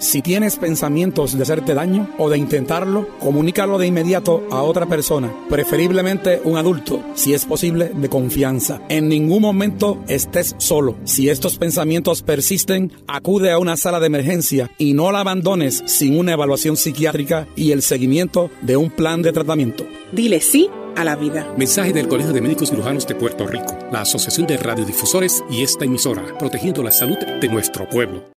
Si 0.00 0.22
tienes 0.22 0.56
pensamientos 0.56 1.36
de 1.36 1.42
hacerte 1.42 1.74
daño 1.74 2.08
o 2.16 2.30
de 2.30 2.38
intentarlo, 2.38 3.06
comunícalo 3.18 3.76
de 3.76 3.86
inmediato 3.86 4.42
a 4.50 4.62
otra 4.62 4.86
persona, 4.86 5.30
preferiblemente 5.50 6.40
un 6.42 6.56
adulto, 6.56 7.04
si 7.14 7.34
es 7.34 7.44
posible, 7.44 7.92
de 7.94 8.08
confianza. 8.08 8.80
En 8.88 9.10
ningún 9.10 9.42
momento 9.42 10.02
estés 10.08 10.54
solo. 10.56 10.96
Si 11.04 11.28
estos 11.28 11.58
pensamientos 11.58 12.22
persisten, 12.22 12.90
acude 13.06 13.52
a 13.52 13.58
una 13.58 13.76
sala 13.76 14.00
de 14.00 14.06
emergencia 14.06 14.70
y 14.78 14.94
no 14.94 15.12
la 15.12 15.20
abandones 15.20 15.82
sin 15.84 16.18
una 16.18 16.32
evaluación 16.32 16.78
psiquiátrica 16.78 17.46
y 17.54 17.72
el 17.72 17.82
seguimiento 17.82 18.50
de 18.62 18.78
un 18.78 18.88
plan 18.88 19.20
de 19.20 19.32
tratamiento. 19.32 19.84
Dile 20.12 20.40
sí 20.40 20.70
a 20.96 21.04
la 21.04 21.14
vida. 21.14 21.46
Mensaje 21.58 21.92
del 21.92 22.08
Colegio 22.08 22.32
de 22.32 22.40
Médicos 22.40 22.70
Cirujanos 22.70 23.06
de 23.06 23.16
Puerto 23.16 23.46
Rico, 23.46 23.76
la 23.92 24.00
Asociación 24.00 24.46
de 24.46 24.56
Radiodifusores 24.56 25.44
y 25.50 25.62
esta 25.62 25.84
emisora, 25.84 26.24
protegiendo 26.38 26.82
la 26.82 26.90
salud 26.90 27.18
de 27.18 27.48
nuestro 27.48 27.86
pueblo. 27.86 28.39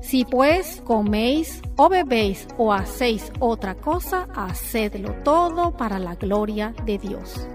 Si 0.00 0.24
pues 0.24 0.80
coméis 0.84 1.60
o 1.76 1.88
bebéis 1.88 2.46
o 2.56 2.72
hacéis 2.72 3.30
otra 3.38 3.74
cosa, 3.74 4.28
hacedlo 4.34 5.12
todo 5.24 5.76
para 5.76 5.98
la 5.98 6.14
gloria 6.14 6.72
de 6.86 6.96
Dios. 6.98 7.46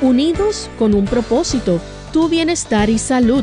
Unidos 0.00 0.70
con 0.78 0.94
un 0.94 1.06
propósito, 1.06 1.80
tu 2.12 2.28
bienestar 2.28 2.90
y 2.90 2.98
salud. 2.98 3.42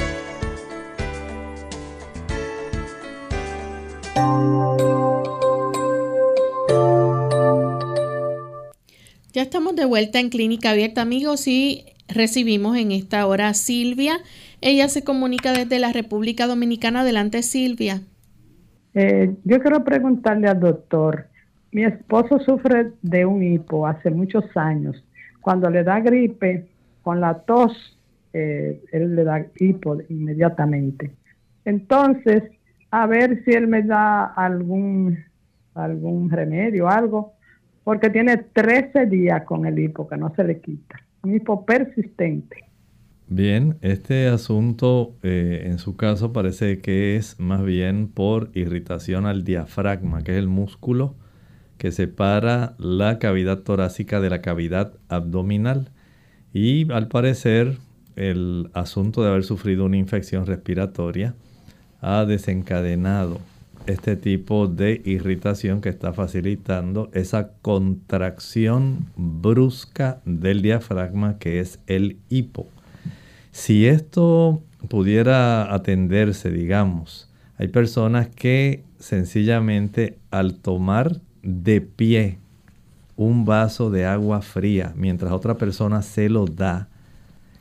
De 9.75 9.85
vuelta 9.85 10.19
en 10.19 10.29
Clínica 10.29 10.71
Abierta, 10.71 11.01
amigos, 11.01 11.47
y 11.47 11.85
recibimos 12.07 12.77
en 12.77 12.91
esta 12.91 13.25
hora 13.25 13.47
a 13.47 13.53
Silvia. 13.53 14.17
Ella 14.59 14.89
se 14.89 15.03
comunica 15.03 15.53
desde 15.53 15.79
la 15.79 15.93
República 15.93 16.47
Dominicana. 16.47 17.01
Adelante, 17.01 17.41
Silvia. 17.41 18.01
Eh, 18.93 19.33
yo 19.45 19.59
quiero 19.59 19.83
preguntarle 19.83 20.49
al 20.49 20.59
doctor, 20.59 21.27
mi 21.71 21.85
esposo 21.85 22.39
sufre 22.39 22.91
de 23.01 23.25
un 23.25 23.41
hipo 23.43 23.87
hace 23.87 24.09
muchos 24.09 24.43
años. 24.55 25.01
Cuando 25.39 25.69
le 25.69 25.83
da 25.83 26.01
gripe, 26.01 26.67
con 27.01 27.21
la 27.21 27.39
tos, 27.39 27.97
eh, 28.33 28.81
él 28.91 29.15
le 29.15 29.23
da 29.23 29.45
hipo 29.57 29.97
inmediatamente. 30.09 31.11
Entonces, 31.63 32.43
a 32.91 33.07
ver 33.07 33.41
si 33.45 33.51
él 33.51 33.67
me 33.67 33.83
da 33.83 34.25
algún, 34.25 35.17
algún 35.73 36.29
remedio, 36.29 36.89
algo 36.89 37.33
porque 37.83 38.09
tiene 38.09 38.37
13 38.37 39.05
días 39.07 39.43
con 39.43 39.65
el 39.65 39.79
hipo 39.79 40.07
que 40.07 40.17
no 40.17 40.33
se 40.35 40.43
le 40.43 40.59
quita. 40.59 41.01
Un 41.23 41.35
hipo 41.35 41.65
persistente. 41.65 42.65
Bien, 43.27 43.77
este 43.81 44.27
asunto 44.27 45.15
eh, 45.23 45.63
en 45.65 45.79
su 45.79 45.95
caso 45.95 46.33
parece 46.33 46.79
que 46.79 47.15
es 47.15 47.39
más 47.39 47.63
bien 47.63 48.09
por 48.09 48.49
irritación 48.53 49.25
al 49.25 49.43
diafragma, 49.43 50.21
que 50.21 50.33
es 50.33 50.37
el 50.37 50.47
músculo 50.47 51.15
que 51.77 51.91
separa 51.91 52.75
la 52.77 53.17
cavidad 53.19 53.59
torácica 53.59 54.19
de 54.19 54.29
la 54.29 54.41
cavidad 54.41 54.93
abdominal. 55.07 55.89
Y 56.53 56.91
al 56.91 57.07
parecer 57.07 57.77
el 58.15 58.69
asunto 58.73 59.23
de 59.23 59.29
haber 59.29 59.43
sufrido 59.43 59.85
una 59.85 59.97
infección 59.97 60.45
respiratoria 60.45 61.33
ha 62.01 62.25
desencadenado 62.25 63.39
este 63.91 64.15
tipo 64.15 64.67
de 64.67 65.01
irritación 65.05 65.81
que 65.81 65.89
está 65.89 66.13
facilitando 66.13 67.09
esa 67.13 67.51
contracción 67.61 69.07
brusca 69.15 70.21
del 70.25 70.61
diafragma 70.61 71.37
que 71.37 71.59
es 71.59 71.79
el 71.87 72.17
hipo. 72.29 72.67
Si 73.51 73.87
esto 73.87 74.61
pudiera 74.87 75.73
atenderse, 75.73 76.51
digamos, 76.51 77.29
hay 77.57 77.67
personas 77.67 78.27
que 78.27 78.83
sencillamente 78.99 80.17
al 80.31 80.55
tomar 80.55 81.19
de 81.43 81.81
pie 81.81 82.37
un 83.15 83.45
vaso 83.45 83.91
de 83.91 84.05
agua 84.05 84.41
fría 84.41 84.93
mientras 84.95 85.31
otra 85.31 85.57
persona 85.57 86.01
se 86.01 86.29
lo 86.29 86.45
da, 86.45 86.87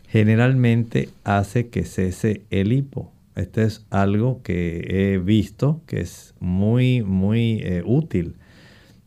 generalmente 0.09 1.11
hace 1.25 1.69
que 1.69 1.85
cese 1.85 2.43
el 2.51 2.73
hipo. 2.73 3.13
Este 3.41 3.65
es 3.65 3.87
algo 3.91 4.43
que 4.43 5.15
he 5.15 5.19
visto 5.19 5.83
que 5.87 6.01
es 6.01 6.35
muy, 6.41 7.03
muy 7.03 7.61
eh, 7.63 7.83
útil. 7.85 8.37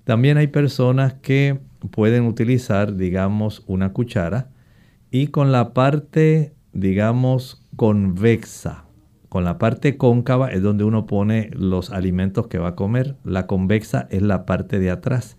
También 0.03 0.37
hay 0.37 0.47
personas 0.47 1.13
que 1.13 1.59
pueden 1.91 2.25
utilizar, 2.25 2.95
digamos, 2.95 3.63
una 3.67 3.93
cuchara 3.93 4.49
y 5.11 5.27
con 5.27 5.51
la 5.51 5.73
parte, 5.73 6.53
digamos, 6.73 7.63
convexa, 7.75 8.85
con 9.33 9.43
la 9.43 9.57
parte 9.57 9.97
cóncava 9.97 10.51
es 10.51 10.61
donde 10.61 10.83
uno 10.83 11.07
pone 11.07 11.49
los 11.53 11.89
alimentos 11.89 12.45
que 12.45 12.59
va 12.59 12.69
a 12.69 12.75
comer. 12.75 13.15
La 13.23 13.47
convexa 13.47 14.07
es 14.11 14.21
la 14.21 14.45
parte 14.45 14.77
de 14.77 14.91
atrás. 14.91 15.37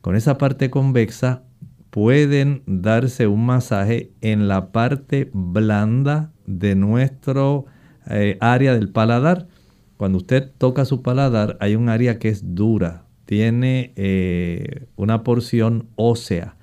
Con 0.00 0.16
esa 0.16 0.38
parte 0.38 0.70
convexa 0.70 1.42
pueden 1.90 2.62
darse 2.66 3.26
un 3.26 3.44
masaje 3.44 4.12
en 4.22 4.48
la 4.48 4.72
parte 4.72 5.28
blanda 5.34 6.32
de 6.46 6.74
nuestro 6.74 7.66
eh, 8.08 8.36
área 8.40 8.74
del 8.74 8.88
paladar. 8.88 9.46
Cuando 9.96 10.18
usted 10.18 10.50
toca 10.58 10.84
su 10.84 11.02
paladar 11.02 11.56
hay 11.60 11.76
un 11.76 11.88
área 11.88 12.18
que 12.18 12.28
es 12.28 12.54
dura, 12.54 13.04
tiene 13.26 13.92
eh, 13.96 14.86
una 14.96 15.22
porción 15.22 15.86
ósea, 15.96 16.56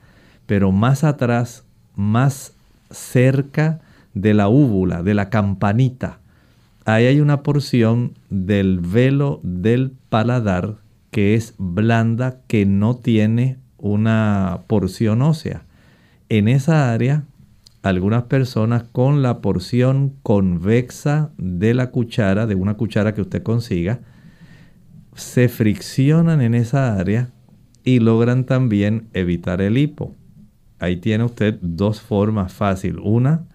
pero 0.46 0.72
más 0.72 1.04
atrás, 1.04 1.66
más 1.96 2.54
cerca 2.90 3.80
de 4.14 4.34
la 4.34 4.50
úvula, 4.50 5.02
de 5.02 5.14
la 5.14 5.30
campanita, 5.30 6.20
ahí 6.86 7.06
hay 7.06 7.22
una 7.22 7.42
porción 7.42 8.14
del 8.30 8.80
velo 8.80 9.40
del 9.44 9.94
paladar 10.10 10.78
que 11.10 11.36
es 11.36 11.56
blanda, 11.58 12.42
que 12.48 12.66
no 12.66 12.96
tiene 12.96 13.58
una 13.78 14.62
porción 14.68 15.22
ósea. 15.22 15.64
En 16.30 16.48
esa 16.48 16.94
área 16.94 17.26
algunas 17.82 18.24
personas 18.24 18.84
con 18.84 19.22
la 19.22 19.42
porción 19.42 20.14
convexa 20.22 21.32
de 21.38 21.74
la 21.74 21.92
cuchara, 21.92 22.46
de 22.46 22.56
una 22.56 22.76
cuchara 22.76 23.14
que 23.14 23.22
usted 23.22 23.42
consiga, 23.44 24.02
se 25.16 25.50
friccionan 25.50 26.42
en 26.42 26.54
esa 26.54 26.96
área 26.96 27.32
y 27.84 28.00
logran 28.00 28.46
también 28.46 29.10
evitar 29.14 29.62
el 29.62 29.78
hipo. 29.78 30.16
Ahí 30.80 30.98
tiene 30.98 31.24
usted 31.24 31.58
dos 31.62 32.02
formas 32.02 32.54
fáciles. 32.54 33.02
Una 33.04 33.46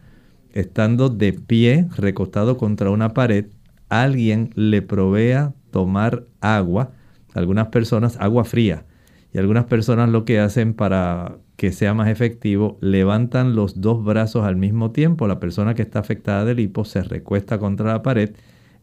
estando 0.53 1.09
de 1.09 1.33
pie, 1.33 1.87
recostado 1.97 2.57
contra 2.57 2.91
una 2.91 3.15
pared, 3.15 3.47
alguien 3.89 4.51
le 4.55 4.83
provea 4.83 5.55
tomar 5.71 6.25
agua, 6.41 6.93
algunas 7.35 7.69
personas 7.69 8.17
agua 8.19 8.45
fría, 8.45 8.85
y 9.33 9.39
algunas 9.39 9.67
personas 9.67 10.09
lo 10.09 10.25
que 10.25 10.41
hacen 10.41 10.75
para 10.75 11.37
que 11.57 11.73
sea 11.73 11.95
más 11.95 12.09
efectivo, 12.09 12.79
levantan 12.81 13.57
los 13.57 13.81
dos 13.81 14.05
brazos 14.05 14.45
al 14.45 14.57
mismo 14.57 14.91
tiempo. 14.91 15.27
La 15.27 15.41
persona 15.41 15.75
que 15.75 15.83
está 15.83 16.01
afectada 16.01 16.45
del 16.45 16.61
hipo 16.61 16.85
se 16.85 17.03
recuesta 17.03 17.59
contra 17.59 17.93
la 17.93 18.03
pared, 18.03 18.35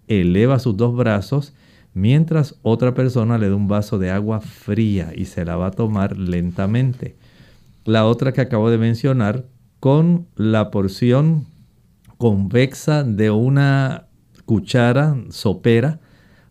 eleva 0.08 0.60
sus 0.60 0.76
dos 0.76 0.96
brazos, 0.96 1.54
mientras 1.94 2.56
otra 2.64 2.94
persona 2.94 3.38
le 3.38 3.50
da 3.50 3.56
un 3.56 3.68
vaso 3.68 4.00
de 4.00 4.10
agua 4.10 4.42
fría 4.42 5.12
y 5.16 5.26
se 5.26 5.46
la 5.46 5.56
va 5.56 5.68
a 5.68 5.72
tomar 5.72 6.18
lentamente. 6.18 7.16
La 7.86 8.06
otra 8.06 8.32
que 8.32 8.42
acabo 8.42 8.70
de 8.70 8.78
mencionar, 8.78 9.46
con 9.80 10.28
la 10.36 10.72
porción 10.72 11.46
convexa 12.18 13.04
de 13.04 13.30
una 13.32 14.08
cuchara 14.46 15.18
sopera, 15.30 16.00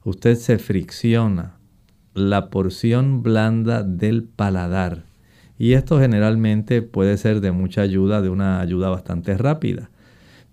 usted 0.04 0.36
se 0.36 0.58
fricciona 0.58 1.56
la 2.14 2.50
porción 2.50 3.22
blanda 3.22 3.82
del 3.82 4.24
paladar. 4.24 5.11
Y 5.62 5.74
esto 5.74 6.00
generalmente 6.00 6.82
puede 6.82 7.16
ser 7.16 7.40
de 7.40 7.52
mucha 7.52 7.82
ayuda, 7.82 8.20
de 8.20 8.30
una 8.30 8.60
ayuda 8.60 8.88
bastante 8.88 9.38
rápida. 9.38 9.90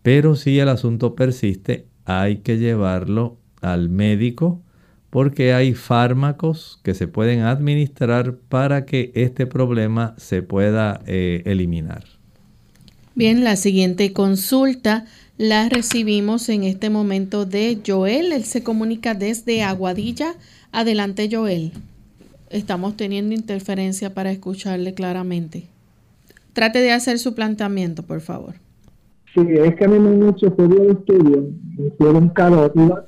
Pero 0.04 0.36
si 0.36 0.60
el 0.60 0.70
asunto 0.70 1.16
persiste, 1.16 1.88
hay 2.06 2.42
que 2.42 2.60
llevarlo 2.60 3.40
al 3.60 3.90
médico 3.90 4.62
porque 5.10 5.52
hay 5.52 5.74
fármacos 5.74 6.80
que 6.84 6.94
se 6.94 7.08
pueden 7.08 7.40
administrar 7.40 8.36
para 8.36 8.86
que 8.86 9.12
este 9.16 9.48
problema 9.48 10.14
se 10.18 10.44
pueda 10.44 11.02
eh, 11.08 11.42
eliminar. 11.48 12.04
Bien, 13.16 13.44
la 13.44 13.56
siguiente 13.56 14.14
consulta 14.14 15.08
la 15.40 15.70
recibimos 15.70 16.50
en 16.50 16.66
este 16.66 16.92
momento 16.92 17.46
de 17.46 17.80
Joel. 17.84 18.32
Él 18.32 18.44
se 18.44 18.62
comunica 18.62 19.16
desde 19.16 19.64
Aguadilla. 19.64 20.36
Adelante, 20.72 21.28
Joel. 21.32 21.72
Estamos 22.50 22.98
teniendo 22.98 23.36
interferencia 23.36 24.14
para 24.14 24.32
escucharle 24.32 24.94
claramente. 24.94 25.66
Trate 26.54 26.80
de 26.80 26.92
hacer 26.92 27.20
su 27.20 27.36
planteamiento, 27.36 28.04
por 28.04 28.22
favor. 28.22 28.56
Sí, 29.34 29.42
es 29.48 29.76
que 29.76 29.86
a 29.86 29.88
mí 29.88 30.00
me 30.00 30.10
han 30.10 30.30
hecho 30.30 30.50
de 30.50 30.92
estudio, 30.92 31.50
me 31.78 31.88
hicieron 31.88 32.30
carótida, 32.30 33.08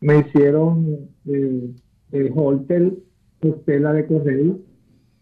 me 0.00 0.18
hicieron 0.18 1.08
eh, 1.26 1.70
el 2.12 2.32
Holter, 2.34 2.92
Estela 3.40 3.92
de 3.94 4.06
Correo, 4.06 4.58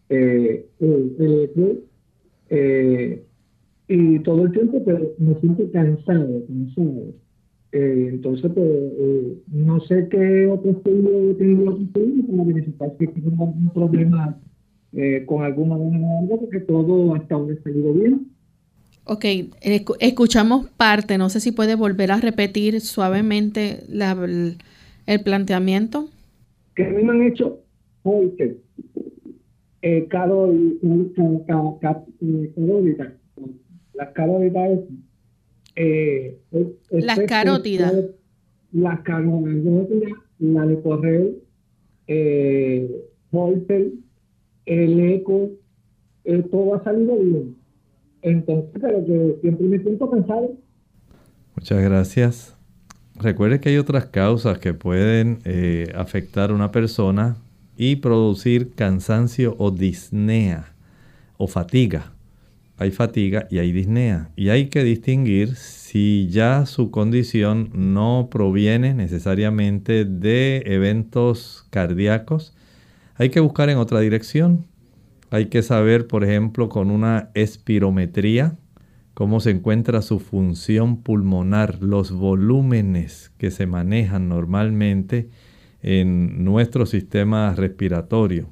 eh, 0.09 0.69
eh, 0.79 1.83
eh, 2.49 3.25
y 3.87 4.19
todo 4.19 4.45
el 4.45 4.51
tiempo 4.51 4.83
pero 4.85 5.13
me 5.17 5.39
siento 5.39 5.71
cansado, 5.71 6.45
cansado. 6.47 7.13
Eh, 7.75 8.07
entonces, 8.09 8.49
pues, 8.55 8.65
eh, 8.65 9.37
no 9.51 9.81
sé 9.81 10.07
qué 10.09 10.47
otro 10.47 10.71
estudio 10.71 11.31
he 11.31 11.33
tenido 11.33 11.71
otro 11.71 11.83
estudio 11.83 12.23
para 12.25 12.43
verificar 12.45 12.93
si 12.97 13.07
tengo 13.07 13.31
algún 13.31 13.69
problema 13.73 14.39
eh, 14.93 15.25
con 15.25 15.43
alguna 15.43 15.75
de 15.77 16.17
algo, 16.19 16.39
porque 16.39 16.61
todo 16.61 17.13
hasta 17.15 17.35
ahora 17.35 17.53
ha 17.53 17.63
salido 17.63 17.93
bien. 17.93 18.27
Ok, 19.03 19.25
escuchamos 19.99 20.69
parte, 20.69 21.17
no 21.17 21.29
sé 21.29 21.41
si 21.41 21.51
puede 21.51 21.75
volver 21.75 22.13
a 22.13 22.21
repetir 22.21 22.79
suavemente 22.79 23.83
la, 23.89 24.13
el, 25.05 25.19
planteamiento. 25.25 26.07
Que 26.77 26.85
a 26.85 26.89
mí 26.91 27.03
me 27.03 27.11
han 27.11 27.23
hecho 27.23 27.59
hoy 28.03 28.33
eh, 29.81 30.07
caro, 30.09 30.49
las 33.95 34.09
carótidas 34.13 34.79
eh, 35.75 36.37
las 36.91 37.19
carótidas 37.21 37.93
las 38.75 38.99
carótidas. 39.01 40.11
la 40.39 40.65
de 40.65 40.81
correo 40.81 41.31
eh, 42.07 43.03
el 44.65 44.99
eco 44.99 45.49
eh, 46.23 46.43
todo 46.51 46.75
ha 46.75 46.83
salido 46.83 47.17
bien. 47.17 47.55
Entonces 48.21 48.71
pero 48.81 49.05
que 49.05 49.37
siempre 49.41 49.67
me 49.67 49.79
siento 49.79 50.09
cansado. 50.09 50.53
Muchas 51.55 51.83
gracias. 51.83 52.57
Recuerde 53.15 53.59
que 53.59 53.69
hay 53.69 53.77
otras 53.77 54.07
causas 54.07 54.57
que 54.59 54.73
pueden 54.73 55.39
eh, 55.45 55.91
afectar 55.95 56.49
a 56.49 56.53
una 56.53 56.71
persona 56.71 57.37
y 57.77 57.97
producir 57.97 58.73
cansancio 58.73 59.55
o 59.57 59.71
disnea 59.71 60.73
o 61.37 61.47
fatiga 61.47 62.14
hay 62.77 62.91
fatiga 62.91 63.47
y 63.49 63.59
hay 63.59 63.71
disnea. 63.71 64.31
Y 64.35 64.49
hay 64.49 64.67
que 64.67 64.83
distinguir 64.83 65.55
si 65.55 66.27
ya 66.29 66.65
su 66.65 66.91
condición 66.91 67.69
no 67.73 68.27
proviene 68.29 68.93
necesariamente 68.93 70.03
de 70.05 70.63
eventos 70.65 71.67
cardíacos. 71.69 72.53
Hay 73.15 73.29
que 73.29 73.39
buscar 73.39 73.69
en 73.69 73.77
otra 73.77 74.01
dirección. 74.01 74.65
Hay 75.31 75.45
que 75.47 75.63
saber, 75.63 76.07
por 76.07 76.23
ejemplo, 76.23 76.69
con 76.69 76.91
una 76.91 77.29
espirometría, 77.33 78.57
cómo 79.13 79.39
se 79.39 79.51
encuentra 79.51 80.01
su 80.01 80.19
función 80.19 81.01
pulmonar, 81.01 81.81
los 81.81 82.11
volúmenes 82.11 83.31
que 83.37 83.51
se 83.51 83.65
manejan 83.65 84.27
normalmente 84.27 85.29
en 85.81 86.43
nuestro 86.43 86.85
sistema 86.85 87.53
respiratorio. 87.55 88.49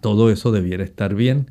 Todo 0.00 0.30
eso 0.30 0.52
debiera 0.52 0.84
estar 0.84 1.14
bien. 1.14 1.50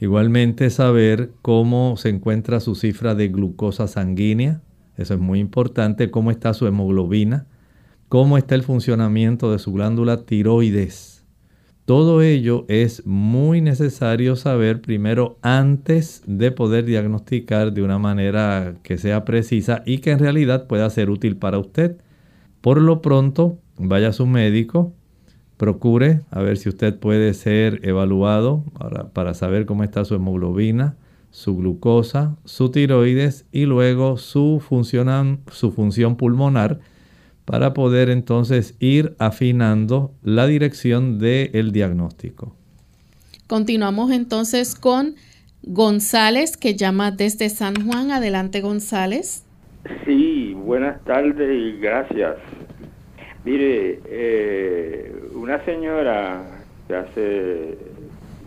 Igualmente 0.00 0.70
saber 0.70 1.30
cómo 1.42 1.98
se 1.98 2.08
encuentra 2.08 2.60
su 2.60 2.74
cifra 2.74 3.14
de 3.14 3.28
glucosa 3.28 3.86
sanguínea, 3.86 4.62
eso 4.96 5.12
es 5.12 5.20
muy 5.20 5.40
importante, 5.40 6.10
cómo 6.10 6.30
está 6.30 6.54
su 6.54 6.66
hemoglobina, 6.66 7.46
cómo 8.08 8.38
está 8.38 8.54
el 8.54 8.62
funcionamiento 8.62 9.52
de 9.52 9.58
su 9.58 9.72
glándula 9.74 10.24
tiroides. 10.24 11.26
Todo 11.84 12.22
ello 12.22 12.64
es 12.68 13.04
muy 13.04 13.60
necesario 13.60 14.36
saber 14.36 14.80
primero 14.80 15.38
antes 15.42 16.22
de 16.26 16.50
poder 16.50 16.86
diagnosticar 16.86 17.72
de 17.74 17.82
una 17.82 17.98
manera 17.98 18.76
que 18.82 18.96
sea 18.96 19.26
precisa 19.26 19.82
y 19.84 19.98
que 19.98 20.12
en 20.12 20.18
realidad 20.18 20.66
pueda 20.66 20.88
ser 20.88 21.10
útil 21.10 21.36
para 21.36 21.58
usted. 21.58 21.98
Por 22.62 22.80
lo 22.80 23.02
pronto, 23.02 23.58
vaya 23.76 24.08
a 24.08 24.12
su 24.12 24.26
médico, 24.26 24.94
procure 25.60 26.22
a 26.30 26.40
ver 26.40 26.56
si 26.56 26.70
usted 26.70 26.98
puede 26.98 27.34
ser 27.34 27.80
evaluado 27.82 28.64
para, 29.12 29.34
saber 29.34 29.66
cómo 29.66 29.84
está 29.84 30.06
su 30.06 30.14
hemoglobina, 30.14 30.96
su 31.30 31.54
glucosa, 31.54 32.34
su 32.46 32.70
tiroides 32.70 33.44
y 33.52 33.66
luego 33.66 34.16
su, 34.16 34.62
su 35.50 35.70
función 35.70 36.16
pulmonar 36.16 36.80
para 37.44 37.74
poder 37.74 38.08
entonces 38.08 38.74
ir 38.80 39.14
afinando 39.18 40.14
la 40.22 40.46
dirección 40.46 41.18
del 41.18 41.72
diagnóstico. 41.72 42.56
Continuamos 43.46 44.12
entonces 44.12 44.74
con 44.74 45.14
González 45.62 46.56
que 46.56 46.74
llama 46.74 47.10
desde 47.10 47.50
San 47.50 47.74
Juan. 47.86 48.12
Adelante 48.12 48.62
González. 48.62 49.44
Sí, 50.06 50.54
buenas 50.54 51.04
tardes 51.04 51.50
y 51.54 51.78
gracias. 51.80 52.36
Mire, 53.44 54.00
eh, 54.06 55.19
una 55.34 55.64
señora 55.64 56.42
que 56.86 56.96
hace 56.96 57.78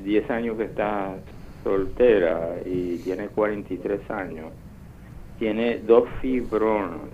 10 0.04 0.30
años 0.30 0.58
que 0.58 0.66
está 0.66 1.16
soltera 1.64 2.58
y 2.66 2.98
tiene 2.98 3.28
43 3.28 4.12
años, 4.12 4.52
tiene 5.40 5.80
dos 5.80 6.08
fibrones, 6.22 7.10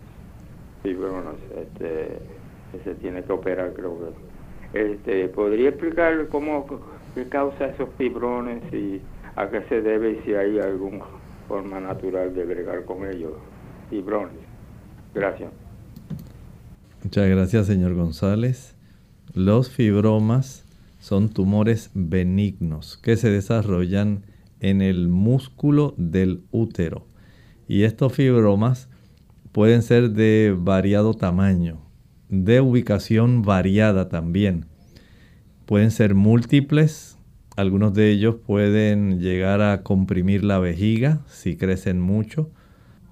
fibrones, 0.83 1.35
este, 1.55 2.19
que 2.71 2.79
se 2.83 2.95
tiene 2.95 3.23
que 3.23 3.31
operar, 3.31 3.73
creo 3.73 3.97
que. 3.99 4.29
Este, 4.71 5.27
¿Podría 5.29 5.69
explicar 5.69 6.27
cómo, 6.27 6.65
qué 7.15 7.27
causa 7.27 7.67
esos 7.67 7.89
fibrones 7.97 8.61
y 8.71 9.01
a 9.35 9.49
qué 9.49 9.63
se 9.63 9.81
debe 9.81 10.11
y 10.11 10.21
si 10.25 10.35
hay 10.35 10.59
alguna 10.59 11.05
forma 11.47 11.79
natural 11.79 12.35
de 12.35 12.45
bregar 12.45 12.85
con 12.85 13.07
ellos? 13.07 13.33
Fibrones. 13.89 14.37
Gracias. 15.15 15.51
Muchas 17.03 17.29
gracias, 17.29 17.65
señor 17.65 17.95
González. 17.95 18.78
Los 19.35 19.69
fibromas 19.69 20.65
son 20.99 21.29
tumores 21.29 21.91
benignos 21.93 22.97
que 22.97 23.15
se 23.15 23.29
desarrollan 23.29 24.23
en 24.59 24.81
el 24.81 25.07
músculo 25.07 25.93
del 25.97 26.41
útero. 26.51 27.05
Y 27.67 27.83
estos 27.83 28.13
fibromas 28.13 28.89
pueden 29.51 29.83
ser 29.83 30.11
de 30.11 30.55
variado 30.57 31.13
tamaño, 31.13 31.79
de 32.29 32.59
ubicación 32.59 33.43
variada 33.43 34.09
también. 34.09 34.65
Pueden 35.67 35.91
ser 35.91 36.15
múltiples, 36.15 37.19
algunos 37.55 37.93
de 37.93 38.09
ellos 38.09 38.37
pueden 38.43 39.19
llegar 39.19 39.61
a 39.61 39.83
comprimir 39.83 40.43
la 40.43 40.57
vejiga 40.57 41.21
si 41.27 41.55
crecen 41.55 42.01
mucho. 42.01 42.49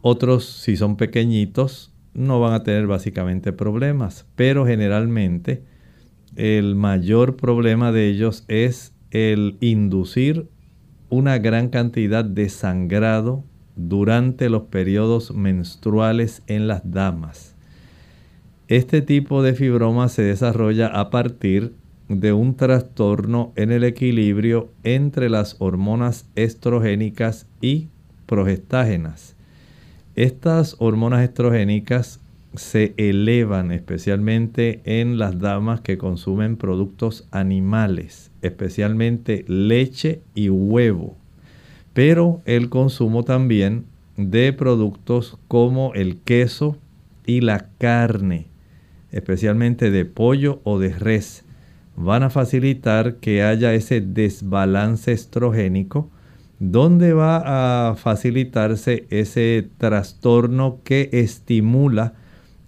Otros, 0.01 0.45
si 0.45 0.77
son 0.77 0.97
pequeñitos, 0.97 1.93
no 2.15 2.39
van 2.39 2.53
a 2.53 2.63
tener 2.63 2.87
básicamente 2.87 3.53
problemas, 3.53 4.25
pero 4.35 4.65
generalmente 4.65 5.76
el 6.37 6.75
mayor 6.75 7.35
problema 7.35 7.91
de 7.91 8.07
ellos 8.07 8.45
es 8.47 8.93
el 9.09 9.57
inducir 9.59 10.47
una 11.09 11.39
gran 11.39 11.69
cantidad 11.69 12.23
de 12.23 12.47
sangrado 12.49 13.43
durante 13.75 14.47
los 14.47 14.63
periodos 14.63 15.33
menstruales 15.33 16.43
en 16.45 16.67
las 16.67 16.91
damas. 16.91 17.55
Este 18.67 19.01
tipo 19.01 19.41
de 19.41 19.55
fibroma 19.55 20.09
se 20.09 20.21
desarrolla 20.21 20.87
a 20.87 21.09
partir 21.09 21.73
de 22.07 22.33
un 22.33 22.55
trastorno 22.55 23.51
en 23.55 23.71
el 23.71 23.83
equilibrio 23.83 24.69
entre 24.83 25.29
las 25.29 25.55
hormonas 25.57 26.29
estrogénicas 26.35 27.47
y 27.61 27.87
progestágenas. 28.27 29.35
Estas 30.15 30.75
hormonas 30.77 31.23
estrogénicas 31.23 32.19
se 32.57 32.93
elevan 32.97 33.71
especialmente 33.71 34.81
en 34.83 35.17
las 35.17 35.39
damas 35.39 35.81
que 35.81 35.97
consumen 35.97 36.57
productos 36.57 37.27
animales, 37.31 38.31
especialmente 38.41 39.45
leche 39.47 40.21
y 40.35 40.49
huevo, 40.49 41.17
pero 41.93 42.41
el 42.45 42.69
consumo 42.69 43.23
también 43.23 43.85
de 44.17 44.53
productos 44.53 45.37
como 45.47 45.93
el 45.93 46.17
queso 46.17 46.77
y 47.25 47.41
la 47.41 47.69
carne 47.77 48.47
especialmente 49.11 49.91
de 49.91 50.05
pollo 50.05 50.59
o 50.63 50.79
de 50.79 50.89
res, 50.89 51.43
van 51.95 52.23
a 52.23 52.29
facilitar 52.29 53.15
que 53.15 53.43
haya 53.43 53.73
ese 53.73 54.01
desbalance 54.01 55.11
estrogénico, 55.11 56.09
donde 56.59 57.13
va 57.13 57.89
a 57.89 57.95
facilitarse 57.95 59.05
ese 59.09 59.69
trastorno 59.77 60.79
que 60.83 61.09
estimula 61.11 62.13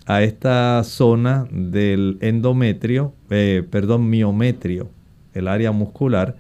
a 0.09 0.23
esta 0.23 0.83
zona 0.83 1.47
del 1.51 2.17
endometrio, 2.21 3.13
eh, 3.29 3.63
perdón, 3.69 4.09
miometrio, 4.09 4.89
el 5.35 5.47
área 5.47 5.71
muscular, 5.71 6.35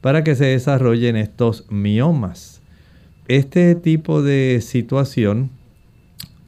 para 0.00 0.24
que 0.24 0.34
se 0.34 0.46
desarrollen 0.46 1.16
estos 1.16 1.66
miomas. 1.70 2.62
Este 3.28 3.74
tipo 3.74 4.22
de 4.22 4.60
situación 4.62 5.50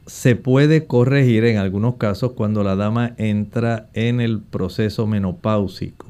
se 0.07 0.35
puede 0.35 0.87
corregir 0.87 1.45
en 1.45 1.57
algunos 1.57 1.97
casos 1.97 2.31
cuando 2.31 2.63
la 2.63 2.75
dama 2.75 3.13
entra 3.17 3.87
en 3.93 4.19
el 4.19 4.39
proceso 4.39 5.05
menopáusico. 5.05 6.07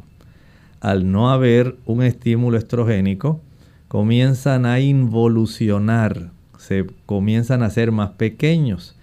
Al 0.80 1.12
no 1.12 1.30
haber 1.30 1.76
un 1.86 2.04
estímulo 2.04 2.58
estrogénico, 2.58 3.42
comienzan 3.90 4.66
a 4.66 4.80
involucionar, 4.80 6.32
se 6.58 6.86
comienzan 7.06 7.64
a 7.64 7.70
ser 7.70 7.92
más 7.92 8.12
pequeños. 8.12 8.96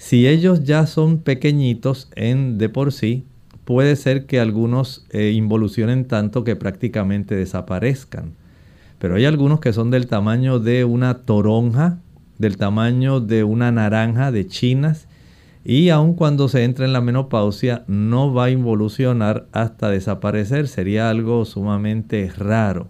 Si 0.00 0.26
ellos 0.26 0.64
ya 0.64 0.86
son 0.86 1.18
pequeñitos 1.18 2.08
en 2.16 2.56
de 2.56 2.70
por 2.70 2.90
sí, 2.90 3.26
puede 3.66 3.96
ser 3.96 4.24
que 4.24 4.40
algunos 4.40 5.04
eh, 5.10 5.32
involucionen 5.34 6.06
tanto 6.06 6.42
que 6.42 6.56
prácticamente 6.56 7.36
desaparezcan. 7.36 8.32
Pero 8.98 9.16
hay 9.16 9.26
algunos 9.26 9.60
que 9.60 9.74
son 9.74 9.90
del 9.90 10.06
tamaño 10.06 10.58
de 10.58 10.86
una 10.86 11.18
toronja 11.18 11.98
del 12.38 12.56
tamaño 12.56 13.20
de 13.20 13.44
una 13.44 13.70
naranja 13.72 14.32
de 14.32 14.46
chinas 14.46 15.06
y 15.62 15.90
aun 15.90 16.14
cuando 16.14 16.48
se 16.48 16.64
entra 16.64 16.86
en 16.86 16.94
la 16.94 17.02
menopausia 17.02 17.84
no 17.86 18.32
va 18.32 18.46
a 18.46 18.50
involucionar 18.50 19.48
hasta 19.52 19.90
desaparecer. 19.90 20.66
Sería 20.66 21.10
algo 21.10 21.44
sumamente 21.44 22.32
raro. 22.34 22.88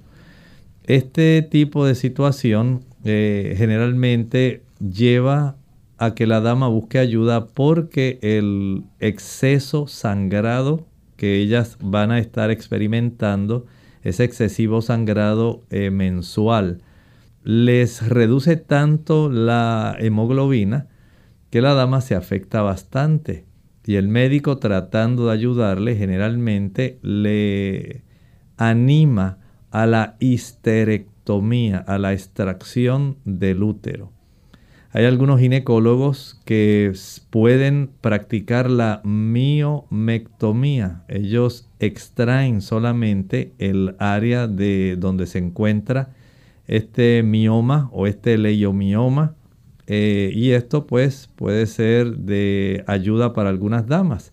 Este 0.84 1.42
tipo 1.42 1.84
de 1.84 1.96
situación 1.96 2.84
eh, 3.02 3.56
generalmente 3.58 4.62
lleva 4.78 5.56
a 6.00 6.14
que 6.14 6.26
la 6.26 6.40
dama 6.40 6.66
busque 6.66 6.98
ayuda 6.98 7.48
porque 7.48 8.18
el 8.22 8.84
exceso 9.00 9.86
sangrado 9.86 10.86
que 11.16 11.36
ellas 11.36 11.76
van 11.82 12.10
a 12.10 12.18
estar 12.18 12.50
experimentando, 12.50 13.66
ese 14.02 14.24
excesivo 14.24 14.80
sangrado 14.80 15.60
eh, 15.68 15.90
mensual, 15.90 16.80
les 17.44 18.08
reduce 18.08 18.56
tanto 18.56 19.28
la 19.28 19.94
hemoglobina 19.98 20.88
que 21.50 21.60
la 21.60 21.74
dama 21.74 22.00
se 22.00 22.14
afecta 22.14 22.62
bastante. 22.62 23.44
Y 23.84 23.96
el 23.96 24.08
médico 24.08 24.56
tratando 24.56 25.26
de 25.26 25.32
ayudarle 25.32 25.96
generalmente 25.96 26.98
le 27.02 28.04
anima 28.56 29.36
a 29.70 29.84
la 29.84 30.16
histerectomía, 30.18 31.76
a 31.76 31.98
la 31.98 32.14
extracción 32.14 33.18
del 33.26 33.62
útero. 33.62 34.12
Hay 34.92 35.04
algunos 35.04 35.38
ginecólogos 35.38 36.40
que 36.44 36.92
pueden 37.30 37.90
practicar 38.00 38.68
la 38.68 39.00
miomectomía. 39.04 41.02
Ellos 41.06 41.68
extraen 41.78 42.60
solamente 42.60 43.52
el 43.58 43.94
área 44.00 44.48
de 44.48 44.96
donde 44.98 45.28
se 45.28 45.38
encuentra 45.38 46.10
este 46.66 47.22
mioma 47.22 47.88
o 47.92 48.08
este 48.08 48.36
leiomioma. 48.36 49.36
Eh, 49.86 50.32
y 50.34 50.50
esto 50.50 50.88
pues 50.88 51.30
puede 51.36 51.66
ser 51.66 52.16
de 52.16 52.82
ayuda 52.88 53.32
para 53.32 53.48
algunas 53.48 53.86
damas. 53.86 54.32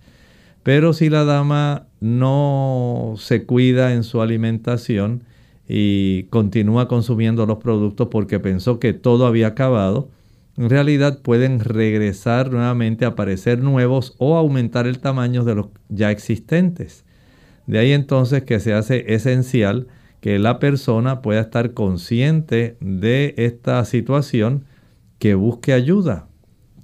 Pero 0.63 0.93
si 0.93 1.12
la 1.12 1.24
dama 1.24 1.86
no 2.00 3.13
se 3.17 3.46
cuida 3.46 3.93
en 3.93 4.04
su 4.04 4.24
alimentación 4.24 5.22
y 5.70 6.24
continúa 6.32 6.88
consumiendo 6.88 7.46
los 7.46 7.60
productos 7.60 8.08
porque 8.10 8.39
pensó 8.39 8.80
que 8.80 8.93
todo 8.93 9.28
había 9.28 9.48
acabado, 9.48 10.10
en 10.58 10.70
realidad 10.70 11.20
pueden 11.22 11.60
regresar 11.60 12.52
nuevamente 12.52 13.06
a 13.06 13.10
aparecer 13.10 13.60
nuevos 13.60 14.15
o 14.17 14.36
aumentar 14.38 14.88
el 14.88 15.00
tamaño 15.00 15.43
de 15.43 15.56
los 15.56 15.67
ya 15.88 16.10
existentes. 16.10 17.06
De 17.67 17.78
ahí 17.78 17.91
entonces 17.91 18.43
que 18.43 18.60
se 18.60 18.74
hace 18.74 19.13
esencial 19.13 19.88
que 20.20 20.39
la 20.39 20.58
persona 20.58 21.22
pueda 21.22 21.41
estar 21.41 21.74
consciente 21.74 22.76
de 22.80 23.36
esta 23.38 23.84
situación, 23.86 24.65
que 25.20 25.36
busque 25.36 25.74
ayuda. 25.74 26.28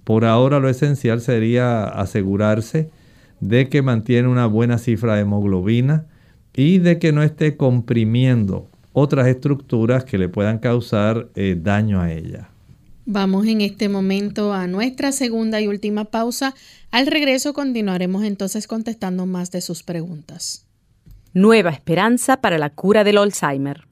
Por 0.04 0.26
ahora 0.26 0.60
lo 0.60 0.70
esencial 0.70 1.22
sería 1.22 1.86
asegurarse 1.86 2.92
de 3.40 3.70
que 3.70 3.82
mantiene 3.82 4.28
una 4.28 4.46
buena 4.46 4.78
cifra 4.78 5.16
de 5.16 5.22
hemoglobina 5.22 6.06
y 6.54 6.78
de 6.78 7.00
que 7.00 7.12
no 7.12 7.24
esté 7.24 7.58
comprimiendo 7.58 8.70
otras 8.92 9.28
estructuras 9.28 10.04
que 10.04 10.20
le 10.20 10.30
puedan 10.30 10.60
causar 10.60 11.30
eh, 11.36 11.58
daño 11.60 12.00
a 12.02 12.12
ella. 12.12 12.53
Vamos 13.06 13.48
en 13.48 13.60
este 13.60 13.90
momento 13.90 14.54
a 14.54 14.66
nuestra 14.66 15.12
segunda 15.12 15.60
y 15.60 15.68
última 15.68 16.06
pausa. 16.06 16.56
Al 16.90 17.08
regreso 17.08 17.54
continuaremos 17.54 18.24
entonces 18.24 18.66
contestando 18.66 19.26
más 19.26 19.52
de 19.52 19.60
sus 19.60 19.84
preguntas. 19.84 20.66
Nueva 21.34 21.72
esperanza 21.72 22.38
para 22.40 22.58
la 22.58 22.70
cura 22.70 23.04
del 23.04 23.18
Alzheimer. 23.18 23.88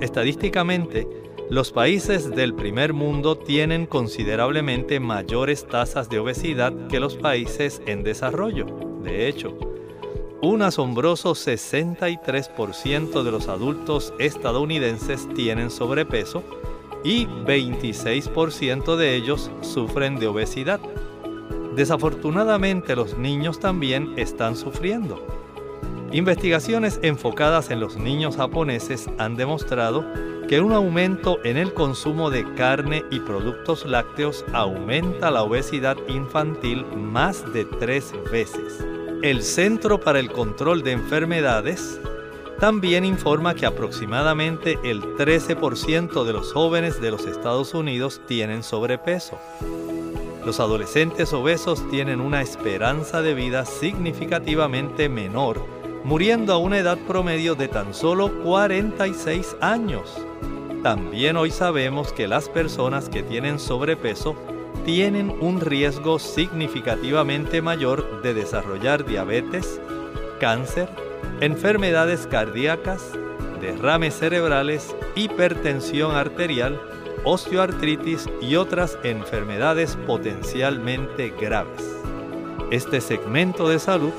Estadísticamente, 0.00 1.06
los 1.48 1.70
países 1.70 2.34
del 2.34 2.54
primer 2.54 2.92
mundo 2.92 3.38
tienen 3.38 3.86
considerablemente 3.86 4.98
mayores 4.98 5.64
tasas 5.64 6.10
de 6.10 6.18
obesidad 6.18 6.88
que 6.88 6.98
los 6.98 7.16
países 7.16 7.80
en 7.86 8.02
desarrollo. 8.02 8.66
De 9.04 9.28
hecho, 9.28 9.56
un 10.40 10.62
asombroso 10.62 11.32
63% 11.32 13.22
de 13.22 13.30
los 13.30 13.48
adultos 13.48 14.14
estadounidenses 14.18 15.28
tienen 15.34 15.70
sobrepeso 15.70 16.44
y 17.02 17.26
26% 17.26 18.96
de 18.96 19.16
ellos 19.16 19.50
sufren 19.62 20.18
de 20.18 20.28
obesidad. 20.28 20.80
Desafortunadamente 21.74 22.94
los 22.94 23.18
niños 23.18 23.58
también 23.58 24.14
están 24.16 24.56
sufriendo. 24.56 25.26
Investigaciones 26.12 27.00
enfocadas 27.02 27.70
en 27.70 27.80
los 27.80 27.96
niños 27.96 28.36
japoneses 28.36 29.10
han 29.18 29.36
demostrado 29.36 30.04
que 30.48 30.60
un 30.60 30.72
aumento 30.72 31.38
en 31.44 31.56
el 31.56 31.74
consumo 31.74 32.30
de 32.30 32.54
carne 32.54 33.04
y 33.10 33.20
productos 33.20 33.84
lácteos 33.84 34.44
aumenta 34.54 35.30
la 35.30 35.42
obesidad 35.42 35.96
infantil 36.08 36.86
más 36.96 37.52
de 37.52 37.66
tres 37.66 38.14
veces. 38.32 38.97
El 39.20 39.42
Centro 39.42 39.98
para 39.98 40.20
el 40.20 40.30
Control 40.30 40.84
de 40.84 40.92
Enfermedades 40.92 42.00
también 42.60 43.04
informa 43.04 43.56
que 43.56 43.66
aproximadamente 43.66 44.78
el 44.84 45.02
13% 45.16 46.24
de 46.24 46.32
los 46.32 46.52
jóvenes 46.52 47.00
de 47.00 47.10
los 47.10 47.26
Estados 47.26 47.74
Unidos 47.74 48.20
tienen 48.28 48.62
sobrepeso. 48.62 49.36
Los 50.46 50.60
adolescentes 50.60 51.32
obesos 51.32 51.88
tienen 51.90 52.20
una 52.20 52.42
esperanza 52.42 53.20
de 53.20 53.34
vida 53.34 53.64
significativamente 53.66 55.08
menor, 55.08 55.66
muriendo 56.04 56.52
a 56.52 56.58
una 56.58 56.78
edad 56.78 56.96
promedio 56.98 57.56
de 57.56 57.66
tan 57.66 57.94
solo 57.94 58.32
46 58.44 59.56
años. 59.60 60.16
También 60.84 61.36
hoy 61.36 61.50
sabemos 61.50 62.12
que 62.12 62.28
las 62.28 62.48
personas 62.48 63.08
que 63.08 63.24
tienen 63.24 63.58
sobrepeso 63.58 64.36
tienen 64.84 65.30
un 65.40 65.60
riesgo 65.60 66.18
significativamente 66.18 67.62
mayor 67.62 68.22
de 68.22 68.34
desarrollar 68.34 69.04
diabetes, 69.04 69.80
cáncer, 70.40 70.88
enfermedades 71.40 72.26
cardíacas, 72.26 73.12
derrames 73.60 74.14
cerebrales, 74.14 74.94
hipertensión 75.14 76.14
arterial, 76.14 76.80
osteoartritis 77.24 78.28
y 78.40 78.56
otras 78.56 78.98
enfermedades 79.02 79.96
potencialmente 80.06 81.32
graves. 81.40 81.96
Este 82.70 83.00
segmento 83.00 83.68
de 83.68 83.78
salud 83.78 84.12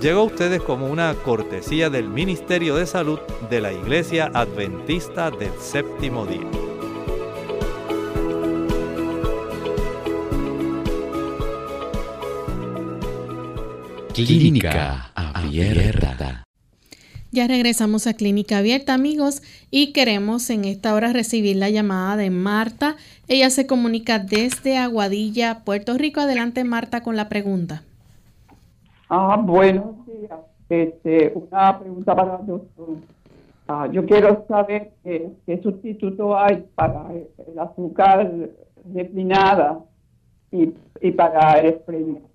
llegó 0.00 0.20
a 0.20 0.24
ustedes 0.24 0.62
como 0.62 0.86
una 0.86 1.14
cortesía 1.14 1.90
del 1.90 2.08
Ministerio 2.08 2.76
de 2.76 2.86
Salud 2.86 3.18
de 3.50 3.60
la 3.60 3.72
Iglesia 3.72 4.30
Adventista 4.34 5.30
del 5.30 5.52
Séptimo 5.58 6.26
Día. 6.26 6.67
Clínica 14.26 15.12
Abierta. 15.14 16.42
Ya 17.30 17.46
regresamos 17.46 18.08
a 18.08 18.14
Clínica 18.14 18.58
Abierta, 18.58 18.92
amigos, 18.94 19.42
y 19.70 19.92
queremos 19.92 20.50
en 20.50 20.64
esta 20.64 20.92
hora 20.94 21.12
recibir 21.12 21.54
la 21.54 21.70
llamada 21.70 22.16
de 22.16 22.30
Marta. 22.30 22.96
Ella 23.28 23.48
se 23.50 23.68
comunica 23.68 24.18
desde 24.18 24.76
Aguadilla, 24.76 25.60
Puerto 25.64 25.96
Rico. 25.96 26.18
Adelante, 26.18 26.64
Marta, 26.64 27.04
con 27.04 27.14
la 27.14 27.28
pregunta. 27.28 27.82
Ah, 29.08 29.40
buenos 29.40 30.04
días. 30.06 30.40
Este, 30.68 31.32
una 31.36 31.78
pregunta 31.78 32.16
para 32.16 32.40
el 32.40 32.46
doctor. 32.46 32.88
Ah, 33.68 33.88
yo 33.92 34.04
quiero 34.04 34.44
saber 34.48 34.94
qué, 35.04 35.60
sustituto 35.62 36.36
hay 36.36 36.64
para 36.74 37.06
el 37.12 37.58
azúcar 37.58 38.32
refinada 38.92 39.78
y, 40.50 40.72
y 41.02 41.10
para 41.12 41.60
el 41.60 41.66
espremio. 41.66 42.27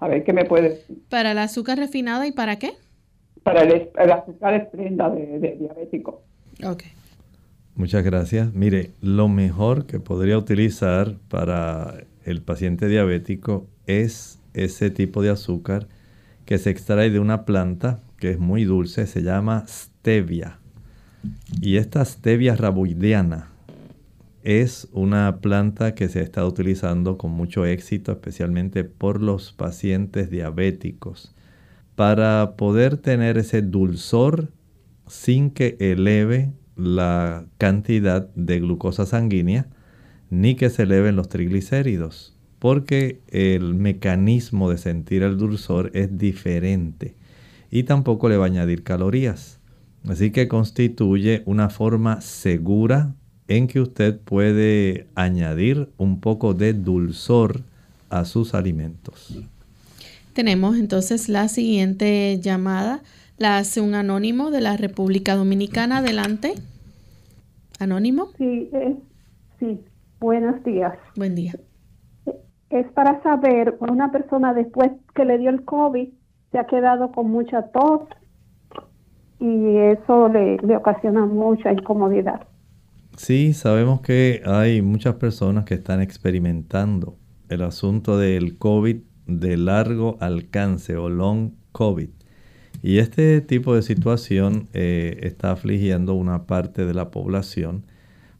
A 0.00 0.08
ver, 0.08 0.24
¿qué 0.24 0.32
me 0.32 0.44
puede 0.44 0.70
decir? 0.70 0.98
¿Para 1.08 1.32
el 1.32 1.38
azúcar 1.38 1.78
refinada 1.78 2.26
y 2.26 2.32
para 2.32 2.58
qué? 2.58 2.72
Para 3.42 3.62
el, 3.62 3.90
azúcar 4.10 4.54
esprenda 4.54 5.10
de, 5.10 5.38
de 5.38 5.56
diabético. 5.56 6.22
Ok. 6.64 6.84
Muchas 7.74 8.02
gracias. 8.02 8.52
Mire, 8.54 8.90
lo 9.00 9.28
mejor 9.28 9.86
que 9.86 10.00
podría 10.00 10.36
utilizar 10.36 11.16
para 11.28 11.94
el 12.24 12.42
paciente 12.42 12.88
diabético 12.88 13.66
es 13.86 14.40
ese 14.54 14.90
tipo 14.90 15.22
de 15.22 15.30
azúcar 15.30 15.86
que 16.44 16.58
se 16.58 16.70
extrae 16.70 17.10
de 17.10 17.20
una 17.20 17.44
planta 17.44 18.00
que 18.18 18.30
es 18.30 18.38
muy 18.38 18.64
dulce, 18.64 19.06
se 19.06 19.22
llama 19.22 19.64
stevia. 19.68 20.58
Y 21.60 21.76
esta 21.76 22.04
stevia 22.04 22.56
raboideana 22.56 23.49
es 24.42 24.88
una 24.92 25.40
planta 25.40 25.94
que 25.94 26.08
se 26.08 26.20
ha 26.20 26.22
estado 26.22 26.48
utilizando 26.48 27.18
con 27.18 27.30
mucho 27.30 27.66
éxito, 27.66 28.12
especialmente 28.12 28.84
por 28.84 29.22
los 29.22 29.52
pacientes 29.52 30.30
diabéticos, 30.30 31.34
para 31.94 32.56
poder 32.56 32.96
tener 32.96 33.38
ese 33.38 33.62
dulzor 33.62 34.52
sin 35.06 35.50
que 35.50 35.76
eleve 35.80 36.52
la 36.76 37.46
cantidad 37.58 38.28
de 38.34 38.60
glucosa 38.60 39.06
sanguínea 39.06 39.68
ni 40.30 40.54
que 40.54 40.70
se 40.70 40.84
eleven 40.84 41.16
los 41.16 41.28
triglicéridos 41.28 42.36
porque 42.60 43.22
el 43.28 43.74
mecanismo 43.74 44.70
de 44.70 44.78
sentir 44.78 45.24
el 45.24 45.36
dulzor 45.38 45.90
es 45.94 46.16
diferente 46.16 47.16
y 47.70 47.84
tampoco 47.84 48.28
le 48.28 48.36
va 48.36 48.44
a 48.44 48.48
añadir 48.48 48.84
calorías. 48.84 49.58
Así 50.06 50.30
que 50.30 50.46
constituye 50.46 51.42
una 51.46 51.70
forma 51.70 52.20
segura 52.20 53.14
en 53.50 53.66
que 53.66 53.80
usted 53.80 54.18
puede 54.18 55.06
añadir 55.14 55.90
un 55.98 56.20
poco 56.20 56.54
de 56.54 56.72
dulzor 56.72 57.60
a 58.08 58.24
sus 58.24 58.54
alimentos. 58.54 59.38
Tenemos 60.32 60.78
entonces 60.78 61.28
la 61.28 61.48
siguiente 61.48 62.38
llamada. 62.40 63.02
La 63.36 63.58
hace 63.58 63.80
un 63.80 63.94
anónimo 63.94 64.50
de 64.50 64.60
la 64.60 64.76
República 64.76 65.34
Dominicana. 65.34 65.98
Adelante. 65.98 66.54
Anónimo. 67.78 68.28
Sí, 68.38 68.70
sí. 69.58 69.80
Buenos 70.18 70.62
días. 70.64 70.94
Buen 71.16 71.34
día 71.34 71.54
es 72.70 72.86
para 72.92 73.20
saber, 73.22 73.76
una 73.80 74.12
persona 74.12 74.54
después 74.54 74.92
que 75.14 75.24
le 75.24 75.38
dio 75.38 75.50
el 75.50 75.64
COVID 75.64 76.08
se 76.52 76.58
ha 76.58 76.66
quedado 76.66 77.10
con 77.12 77.30
mucha 77.30 77.62
tos 77.70 78.02
y 79.40 79.76
eso 79.76 80.28
le, 80.28 80.56
le 80.58 80.76
ocasiona 80.76 81.26
mucha 81.26 81.72
incomodidad. 81.72 82.46
Sí, 83.22 83.52
sabemos 83.52 84.00
que 84.00 84.40
hay 84.46 84.80
muchas 84.80 85.16
personas 85.16 85.66
que 85.66 85.74
están 85.74 86.00
experimentando 86.00 87.18
el 87.50 87.60
asunto 87.60 88.16
del 88.16 88.56
COVID 88.56 88.96
de 89.26 89.58
largo 89.58 90.16
alcance 90.20 90.96
o 90.96 91.10
long 91.10 91.50
COVID. 91.72 92.08
Y 92.82 92.96
este 92.96 93.42
tipo 93.42 93.74
de 93.74 93.82
situación 93.82 94.70
eh, 94.72 95.18
está 95.24 95.50
afligiendo 95.52 96.14
una 96.14 96.46
parte 96.46 96.86
de 96.86 96.94
la 96.94 97.10
población. 97.10 97.84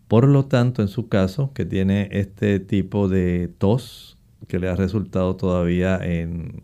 Por 0.08 0.26
lo 0.26 0.46
tanto, 0.46 0.80
en 0.80 0.88
su 0.88 1.10
caso, 1.10 1.52
que 1.52 1.66
tiene 1.66 2.08
este 2.12 2.58
tipo 2.58 3.06
de 3.06 3.52
tos 3.58 4.16
que 4.48 4.58
le 4.58 4.70
ha 4.70 4.76
resultado 4.76 5.36
todavía 5.36 5.98
en 5.98 6.62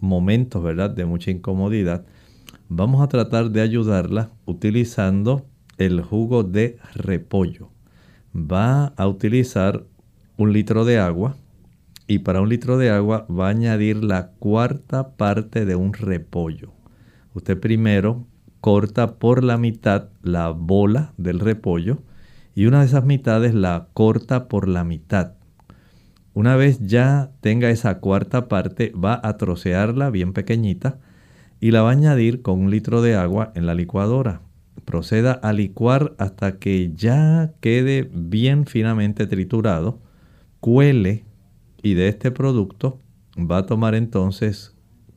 momentos, 0.00 0.62
¿verdad?, 0.62 0.88
de 0.88 1.04
mucha 1.04 1.30
incomodidad, 1.30 2.06
vamos 2.70 3.02
a 3.02 3.08
tratar 3.08 3.50
de 3.50 3.60
ayudarla 3.60 4.30
utilizando 4.46 5.44
el 5.78 6.02
jugo 6.02 6.42
de 6.42 6.78
repollo. 6.94 7.70
Va 8.34 8.86
a 8.96 9.06
utilizar 9.06 9.84
un 10.36 10.52
litro 10.52 10.84
de 10.84 10.98
agua 10.98 11.36
y 12.06 12.20
para 12.20 12.40
un 12.40 12.48
litro 12.48 12.78
de 12.78 12.90
agua 12.90 13.26
va 13.30 13.46
a 13.46 13.50
añadir 13.50 14.02
la 14.02 14.32
cuarta 14.38 15.16
parte 15.16 15.64
de 15.64 15.76
un 15.76 15.92
repollo. 15.92 16.72
Usted 17.34 17.58
primero 17.58 18.26
corta 18.60 19.16
por 19.16 19.42
la 19.42 19.56
mitad 19.56 20.08
la 20.22 20.50
bola 20.50 21.12
del 21.16 21.40
repollo 21.40 22.02
y 22.54 22.66
una 22.66 22.80
de 22.80 22.86
esas 22.86 23.04
mitades 23.04 23.54
la 23.54 23.88
corta 23.94 24.48
por 24.48 24.68
la 24.68 24.84
mitad. 24.84 25.34
Una 26.34 26.56
vez 26.56 26.80
ya 26.80 27.30
tenga 27.40 27.70
esa 27.70 27.98
cuarta 27.98 28.48
parte, 28.48 28.92
va 28.92 29.20
a 29.22 29.36
trocearla 29.36 30.10
bien 30.10 30.32
pequeñita 30.32 30.98
y 31.60 31.70
la 31.70 31.82
va 31.82 31.90
a 31.90 31.92
añadir 31.92 32.42
con 32.42 32.60
un 32.60 32.70
litro 32.70 33.02
de 33.02 33.14
agua 33.14 33.52
en 33.54 33.66
la 33.66 33.74
licuadora. 33.74 34.40
Proceda 34.84 35.32
a 35.32 35.52
licuar 35.52 36.14
hasta 36.18 36.58
que 36.58 36.92
ya 36.94 37.52
quede 37.60 38.10
bien 38.12 38.66
finamente 38.66 39.26
triturado. 39.26 40.00
Cuele 40.60 41.24
y 41.82 41.94
de 41.94 42.08
este 42.08 42.30
producto 42.30 43.00
va 43.38 43.58
a 43.58 43.66
tomar 43.66 43.94
entonces 43.94 44.74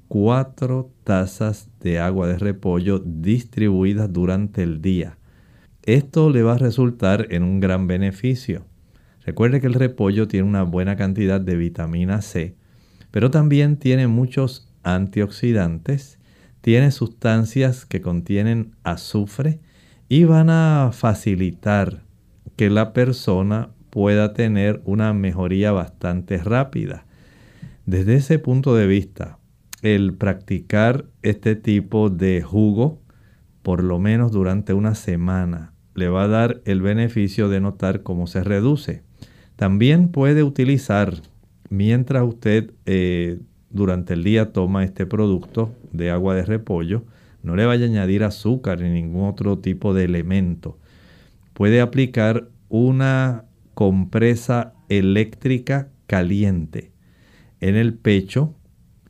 cuatro 0.08 0.92
tazas 1.04 1.70
de 1.80 2.00
agua 2.00 2.28
de 2.28 2.38
repollo 2.38 3.00
distribuidas 3.00 4.12
durante 4.12 4.64
el 4.64 4.82
día. 4.82 5.18
Esto 5.84 6.30
le 6.30 6.42
va 6.42 6.54
a 6.54 6.58
resultar 6.58 7.28
en 7.32 7.44
un 7.44 7.60
gran 7.60 7.88
beneficio. 7.88 8.66
Recuerde 9.26 9.60
que 9.62 9.68
el 9.68 9.74
repollo 9.74 10.28
tiene 10.28 10.48
una 10.48 10.64
buena 10.64 10.96
cantidad 10.96 11.42
de 11.42 11.56
vitamina 11.56 12.22
C, 12.22 12.56
pero 13.12 13.32
también 13.32 13.78
tiene 13.78 14.08
muchos 14.08 14.72
antioxidantes, 14.84 16.20
tiene 16.66 16.90
sustancias 16.90 17.86
que 17.86 18.02
contienen 18.02 18.72
azufre 18.84 19.60
y 20.10 20.24
van 20.24 20.50
a 20.50 20.90
facilitar 20.94 22.02
que 22.56 22.72
la 22.72 22.92
persona 22.92 23.70
pueda 23.92 24.34
tener 24.34 24.82
una 24.84 25.14
mejoría 25.14 25.72
bastante 25.74 26.40
rápida. 26.40 27.06
Desde 27.86 28.16
ese 28.16 28.40
punto 28.40 28.74
de 28.74 28.88
vista, 28.88 29.38
el 29.84 30.16
practicar 30.16 31.06
este 31.22 31.56
tipo 31.56 32.10
de 32.10 32.42
jugo, 32.42 33.00
por 33.62 33.84
lo 33.84 34.00
menos 34.00 34.32
durante 34.32 34.74
una 34.74 34.96
semana, 34.96 35.72
le 35.94 36.10
va 36.10 36.24
a 36.24 36.28
dar 36.28 36.64
el 36.66 36.82
beneficio 36.82 37.48
de 37.48 37.62
notar 37.62 38.02
cómo 38.02 38.26
se 38.26 38.44
reduce. 38.44 39.04
También 39.56 40.10
puede 40.10 40.42
utilizar, 40.42 41.14
mientras 41.70 42.24
usted 42.24 42.72
eh, 42.88 43.38
durante 43.76 44.14
el 44.14 44.24
día 44.24 44.54
toma 44.54 44.86
este 44.86 45.06
producto 45.06 45.76
de 45.92 46.10
agua 46.10 46.34
de 46.34 46.46
repollo, 46.46 47.04
no 47.44 47.58
le 47.58 47.66
vaya 47.66 47.86
a 47.86 47.90
añadir 47.90 48.24
azúcar 48.24 48.80
ni 48.80 48.90
ningún 48.90 49.28
otro 49.28 49.60
tipo 49.60 49.94
de 49.94 50.06
elemento. 50.06 50.80
Puede 51.54 51.82
aplicar 51.82 52.48
una 52.70 53.44
compresa 53.74 54.74
eléctrica 54.88 55.90
caliente 56.08 56.94
en 57.60 57.76
el 57.76 57.94
pecho 57.96 58.56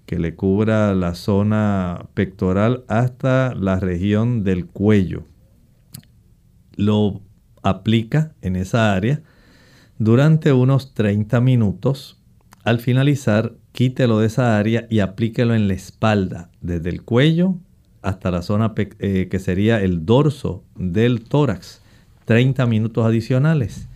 que 0.07 0.18
le 0.18 0.34
cubra 0.34 0.95
la 0.95 1.13
zona 1.13 2.07
pectoral 2.16 2.86
hasta 2.88 3.53
la 3.53 3.80
región 3.80 4.43
del 4.43 4.66
cuello. 4.66 5.26
Lo 6.76 7.22
aplica 7.61 8.34
en 8.41 8.55
esa 8.55 8.95
área 8.95 9.22
durante 9.99 10.53
unos 10.53 10.95
30 10.95 11.39
minutos. 11.39 12.20
Al 12.63 12.80
finalizar, 12.80 13.53
quítelo 13.76 14.20
de 14.20 14.28
esa 14.28 14.58
área 14.58 14.88
y 14.90 15.00
aplíquelo 15.00 15.54
en 15.54 15.68
la 15.68 15.74
espalda, 15.74 16.50
desde 16.62 16.90
el 16.90 17.04
cuello 17.04 17.56
hasta 18.02 18.32
la 18.32 18.42
zona 18.42 18.74
eh, 18.78 19.28
que 19.30 19.40
sería 19.40 19.82
el 19.82 20.06
dorso 20.06 20.64
del 20.76 21.22
tórax. 21.22 21.82
30 22.26 22.66
minutos 22.68 23.06
adicionales 23.06 23.90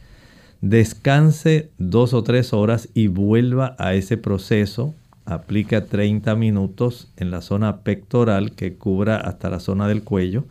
descanse 0.61 1.69
dos 1.77 2.13
o 2.13 2.23
tres 2.23 2.51
horas 2.51 2.89
y 2.93 3.07
vuelva 3.07 3.75
a 3.79 3.93
ese 3.93 4.17
proceso. 4.17 4.93
Aplica 5.25 5.85
30 5.85 6.35
minutos 6.35 7.07
en 7.15 7.31
la 7.31 7.41
zona 7.41 7.77
pectoral 7.81 8.51
que 8.51 8.73
cubra 8.73 9.17
hasta 9.17 9.49
la 9.49 9.59
zona 9.59 9.87
del 9.87 10.03
cuello 10.03 10.45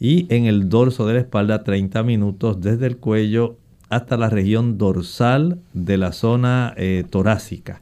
y 0.00 0.32
en 0.34 0.46
el 0.46 0.68
dorso 0.68 1.06
de 1.06 1.14
la 1.14 1.20
espalda 1.20 1.64
30 1.64 2.02
minutos 2.04 2.60
desde 2.60 2.86
el 2.86 2.96
cuello 2.96 3.56
hasta 3.90 4.16
la 4.16 4.30
región 4.30 4.78
dorsal 4.78 5.58
de 5.74 5.98
la 5.98 6.12
zona 6.12 6.72
eh, 6.76 7.04
torácica. 7.10 7.81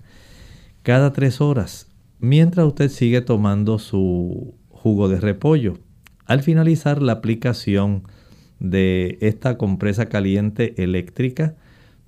Cada 0.82 1.12
tres 1.12 1.42
horas, 1.42 1.88
mientras 2.20 2.66
usted 2.66 2.88
sigue 2.88 3.20
tomando 3.20 3.78
su 3.78 4.54
jugo 4.70 5.08
de 5.08 5.20
repollo. 5.20 5.78
Al 6.24 6.42
finalizar 6.42 7.02
la 7.02 7.12
aplicación 7.12 8.04
de 8.60 9.18
esta 9.20 9.58
compresa 9.58 10.06
caliente 10.06 10.82
eléctrica, 10.82 11.54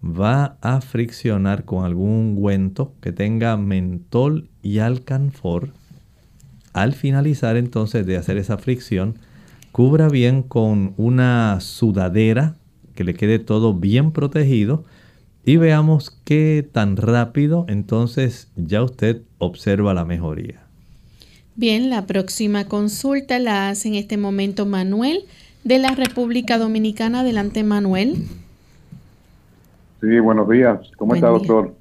va 0.02 0.56
a 0.62 0.80
friccionar 0.80 1.66
con 1.66 1.84
algún 1.84 2.08
ungüento 2.10 2.94
que 3.02 3.12
tenga 3.12 3.58
mentol 3.58 4.48
y 4.62 4.78
alcanfor. 4.78 5.74
Al 6.72 6.94
finalizar 6.94 7.58
entonces 7.58 8.06
de 8.06 8.16
hacer 8.16 8.38
esa 8.38 8.56
fricción, 8.56 9.18
cubra 9.70 10.08
bien 10.08 10.42
con 10.42 10.94
una 10.96 11.58
sudadera 11.60 12.56
que 12.94 13.04
le 13.04 13.12
quede 13.12 13.38
todo 13.38 13.74
bien 13.74 14.12
protegido 14.12 14.84
y 15.44 15.56
veamos 15.56 16.16
qué 16.24 16.66
tan 16.70 16.96
rápido 16.96 17.64
entonces 17.68 18.48
ya 18.56 18.82
usted 18.82 19.22
observa 19.38 19.94
la 19.94 20.04
mejoría. 20.04 20.60
Bien, 21.54 21.90
la 21.90 22.06
próxima 22.06 22.66
consulta 22.66 23.38
la 23.38 23.68
hace 23.68 23.88
en 23.88 23.94
este 23.94 24.16
momento 24.16 24.64
Manuel 24.64 25.24
de 25.64 25.78
la 25.78 25.90
República 25.94 26.58
Dominicana. 26.58 27.20
Adelante 27.20 27.62
Manuel. 27.62 28.16
Sí, 30.00 30.18
buenos 30.18 30.48
días. 30.48 30.80
¿Cómo 30.96 31.14
está, 31.14 31.28
doctor? 31.28 31.74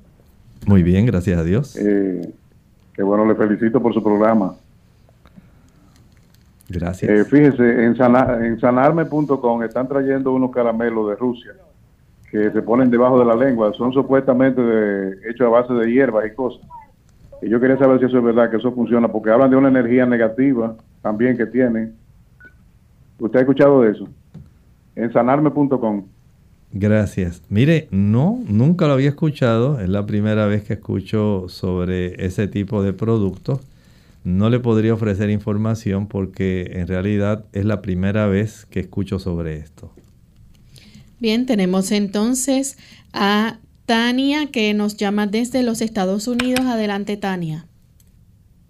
Muy 0.66 0.84
bien, 0.84 1.06
gracias 1.06 1.40
a 1.40 1.44
Dios. 1.44 1.76
Eh, 1.78 2.34
qué 2.94 3.04
bueno, 3.04 3.26
le 3.26 3.36
felicito 3.36 3.82
por 3.82 3.94
su 3.94 4.04
programa. 4.04 4.56
Gracias. 6.68 7.10
Eh, 7.10 7.26
fíjese, 7.26 7.86
en, 7.86 7.96
en 7.96 8.60
sanarme.com 8.60 9.64
están 9.64 9.88
trayendo 9.88 10.34
unos 10.34 10.52
caramelos 10.52 11.10
de 11.10 11.16
Rusia 11.16 11.54
que 12.32 12.50
se 12.50 12.62
ponen 12.62 12.90
debajo 12.90 13.20
de 13.20 13.26
la 13.26 13.36
lengua. 13.36 13.74
Son 13.74 13.92
supuestamente 13.92 14.62
hechos 15.30 15.48
a 15.48 15.50
base 15.50 15.74
de 15.74 15.92
hierbas 15.92 16.26
y 16.26 16.34
cosas. 16.34 16.62
Y 17.42 17.50
yo 17.50 17.60
quería 17.60 17.78
saber 17.78 18.00
si 18.00 18.06
eso 18.06 18.20
es 18.20 18.24
verdad, 18.24 18.50
que 18.50 18.58
eso 18.58 18.72
funciona, 18.72 19.10
porque 19.10 19.32
hablan 19.32 19.50
de 19.50 19.58
una 19.58 19.68
energía 19.68 20.06
negativa 20.06 20.76
también 21.02 21.36
que 21.36 21.46
tienen. 21.46 21.94
¿Usted 23.20 23.40
ha 23.40 23.42
escuchado 23.42 23.82
de 23.82 23.92
eso? 23.92 24.08
En 24.96 25.12
sanarme.com. 25.12 26.06
Gracias. 26.72 27.44
Mire, 27.50 27.90
no, 27.92 28.40
nunca 28.48 28.88
lo 28.88 28.94
había 28.94 29.10
escuchado. 29.10 29.82
Es 29.82 29.90
la 29.90 30.06
primera 30.06 30.46
vez 30.46 30.64
que 30.64 30.74
escucho 30.74 31.46
sobre 31.50 32.26
ese 32.26 32.48
tipo 32.48 32.82
de 32.82 32.94
productos. 32.94 33.60
No 34.24 34.50
le 34.50 34.60
podría 34.60 34.94
ofrecer 34.94 35.30
información 35.32 36.08
porque 36.08 36.72
en 36.76 36.88
realidad 36.88 37.44
es 37.52 37.66
la 37.66 37.82
primera 37.82 38.28
vez 38.28 38.66
que 38.68 38.80
escucho 38.80 39.20
sobre 39.20 39.58
esto. 39.58 39.92
Bien, 41.22 41.46
tenemos 41.46 41.92
entonces 41.94 42.78
a 43.14 43.60
Tania 43.86 44.48
que 44.48 44.74
nos 44.74 44.98
llama 44.98 45.26
desde 45.28 45.64
los 45.64 45.80
Estados 45.80 46.28
Unidos. 46.28 46.66
Adelante, 46.66 47.16
Tania. 47.16 47.68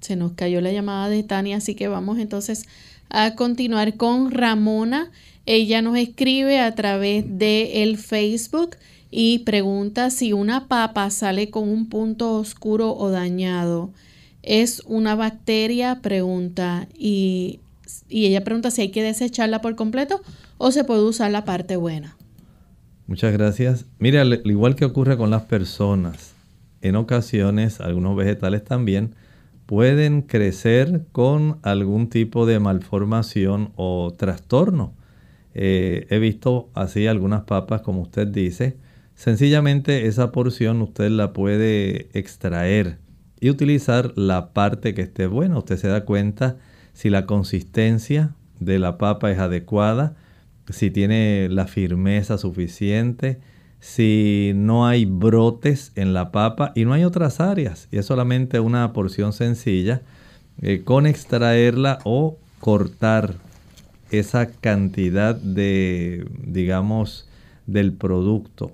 Se 0.02 0.16
nos 0.16 0.34
cayó 0.34 0.62
la 0.62 0.72
llamada 0.72 1.10
de 1.10 1.24
Tania, 1.24 1.58
así 1.58 1.74
que 1.74 1.88
vamos 1.88 2.20
entonces 2.20 2.66
a 3.10 3.34
continuar 3.34 3.98
con 3.98 4.30
Ramona 4.30 5.12
ella 5.46 5.82
nos 5.82 5.98
escribe 5.98 6.60
a 6.60 6.76
través 6.76 7.26
de 7.28 7.84
el 7.84 7.98
Facebook 7.98 8.78
y 9.10 9.40
pregunta 9.40 10.10
si 10.10 10.34
una 10.34 10.68
papa 10.68 11.10
sale 11.10 11.50
con 11.50 11.68
un 11.68 11.90
punto 11.90 12.36
oscuro 12.36 12.96
o 12.96 13.10
dañado. 13.10 13.92
¿Es 14.44 14.84
una 14.86 15.16
bacteria? 15.16 16.00
Pregunta. 16.02 16.88
Y, 16.98 17.60
y 18.08 18.28
ella 18.28 18.44
pregunta 18.44 18.72
si 18.72 18.82
hay 18.82 18.92
que 18.92 19.04
desecharla 19.04 19.62
por 19.62 19.76
completo 19.76 20.22
o 20.58 20.72
se 20.72 20.84
puede 20.84 21.04
usar 21.04 21.32
la 21.32 21.44
parte 21.44 21.76
buena. 21.76 22.16
Muchas 23.12 23.34
gracias. 23.34 23.88
Mira, 24.00 24.22
al 24.22 24.42
igual 24.46 24.78
que 24.78 24.86
ocurre 24.86 25.18
con 25.18 25.30
las 25.30 25.42
personas, 25.42 26.34
en 26.80 26.96
ocasiones 26.96 27.82
algunos 27.82 28.16
vegetales 28.16 28.64
también 28.64 29.16
pueden 29.66 30.22
crecer 30.22 31.04
con 31.12 31.60
algún 31.62 32.08
tipo 32.08 32.46
de 32.46 32.62
malformación 32.62 33.74
o 33.76 34.14
trastorno. 34.18 34.94
Eh, 35.54 36.08
he 36.10 36.20
visto 36.20 36.70
así 36.74 37.06
algunas 37.06 37.42
papas, 37.42 37.82
como 37.82 38.00
usted 38.00 38.28
dice. 38.28 38.78
Sencillamente 39.14 40.08
esa 40.08 40.32
porción 40.32 40.82
usted 40.82 41.10
la 41.10 41.34
puede 41.34 42.08
extraer 42.18 43.00
y 43.42 43.50
utilizar 43.50 44.14
la 44.18 44.54
parte 44.54 44.94
que 44.94 45.02
esté 45.02 45.28
buena. 45.28 45.58
Usted 45.58 45.76
se 45.76 45.90
da 45.90 46.06
cuenta 46.06 46.60
si 46.94 47.10
la 47.10 47.26
consistencia 47.26 48.36
de 48.62 48.80
la 48.80 48.98
papa 48.98 49.32
es 49.32 49.40
adecuada, 49.40 50.16
si 50.72 50.92
tiene 50.92 51.48
la 51.50 51.68
firmeza 51.68 52.38
suficiente, 52.38 53.40
si 53.80 54.52
no 54.56 54.88
hay 54.88 55.06
brotes 55.06 55.92
en 55.96 56.14
la 56.14 56.32
papa 56.32 56.72
y 56.76 56.86
no 56.86 56.94
hay 56.94 57.04
otras 57.04 57.40
áreas. 57.40 57.88
Y 57.92 57.98
es 57.98 58.06
solamente 58.06 58.60
una 58.60 58.94
porción 58.94 59.34
sencilla 59.34 60.02
eh, 60.62 60.84
con 60.84 61.08
extraerla 61.08 62.00
o 62.04 62.38
cortar 62.60 63.36
esa 64.12 64.48
cantidad 64.48 65.36
de, 65.36 66.26
digamos, 66.46 67.28
del 67.66 67.94
producto 67.94 68.72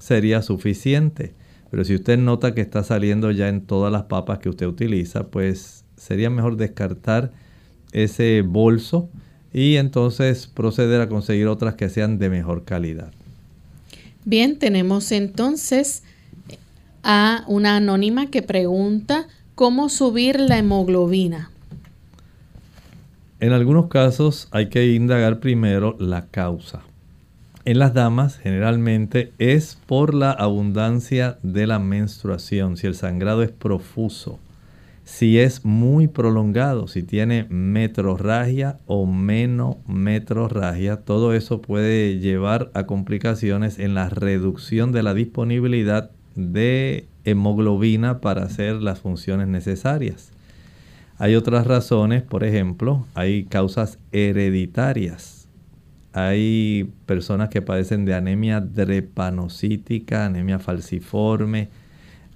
sería 0.00 0.42
suficiente. 0.42 1.34
Pero 1.70 1.84
si 1.84 1.94
usted 1.94 2.18
nota 2.18 2.54
que 2.54 2.60
está 2.62 2.82
saliendo 2.82 3.30
ya 3.30 3.48
en 3.48 3.60
todas 3.60 3.92
las 3.92 4.04
papas 4.04 4.38
que 4.38 4.48
usted 4.48 4.66
utiliza, 4.66 5.28
pues 5.28 5.84
sería 5.96 6.30
mejor 6.30 6.56
descartar 6.56 7.30
ese 7.92 8.42
bolso 8.42 9.08
y 9.52 9.76
entonces 9.76 10.46
proceder 10.46 11.00
a 11.00 11.08
conseguir 11.08 11.48
otras 11.48 11.74
que 11.74 11.88
sean 11.88 12.18
de 12.18 12.30
mejor 12.30 12.64
calidad. 12.64 13.12
Bien, 14.24 14.58
tenemos 14.58 15.12
entonces 15.12 16.02
a 17.02 17.44
una 17.46 17.76
anónima 17.76 18.26
que 18.26 18.42
pregunta 18.42 19.26
cómo 19.54 19.88
subir 19.88 20.38
la 20.38 20.58
hemoglobina. 20.58 21.50
En 23.40 23.52
algunos 23.52 23.88
casos 23.88 24.48
hay 24.50 24.68
que 24.68 24.92
indagar 24.92 25.40
primero 25.40 25.96
la 25.98 26.26
causa. 26.26 26.82
En 27.64 27.78
las 27.78 27.94
damas 27.94 28.36
generalmente 28.36 29.32
es 29.38 29.78
por 29.86 30.14
la 30.14 30.32
abundancia 30.32 31.38
de 31.42 31.66
la 31.66 31.78
menstruación, 31.78 32.76
si 32.76 32.86
el 32.86 32.94
sangrado 32.94 33.42
es 33.42 33.50
profuso. 33.50 34.38
Si 35.12 35.38
es 35.38 35.64
muy 35.66 36.06
prolongado, 36.08 36.86
si 36.86 37.02
tiene 37.02 37.44
metrorragia 37.50 38.78
o 38.86 39.04
menometrorragia, 39.06 40.98
todo 40.98 41.34
eso 41.34 41.60
puede 41.60 42.20
llevar 42.20 42.70
a 42.74 42.86
complicaciones 42.86 43.80
en 43.80 43.94
la 43.94 44.08
reducción 44.08 44.92
de 44.92 45.02
la 45.02 45.12
disponibilidad 45.12 46.10
de 46.36 47.06
hemoglobina 47.24 48.20
para 48.20 48.44
hacer 48.44 48.76
las 48.76 49.00
funciones 49.00 49.46
necesarias. 49.48 50.30
Hay 51.18 51.34
otras 51.34 51.66
razones, 51.66 52.22
por 52.22 52.44
ejemplo, 52.44 53.04
hay 53.14 53.44
causas 53.44 53.98
hereditarias. 54.12 55.48
Hay 56.12 56.88
personas 57.04 57.50
que 57.50 57.60
padecen 57.60 58.04
de 58.04 58.14
anemia 58.14 58.60
drepanocítica, 58.60 60.24
anemia 60.24 60.60
falciforme. 60.60 61.68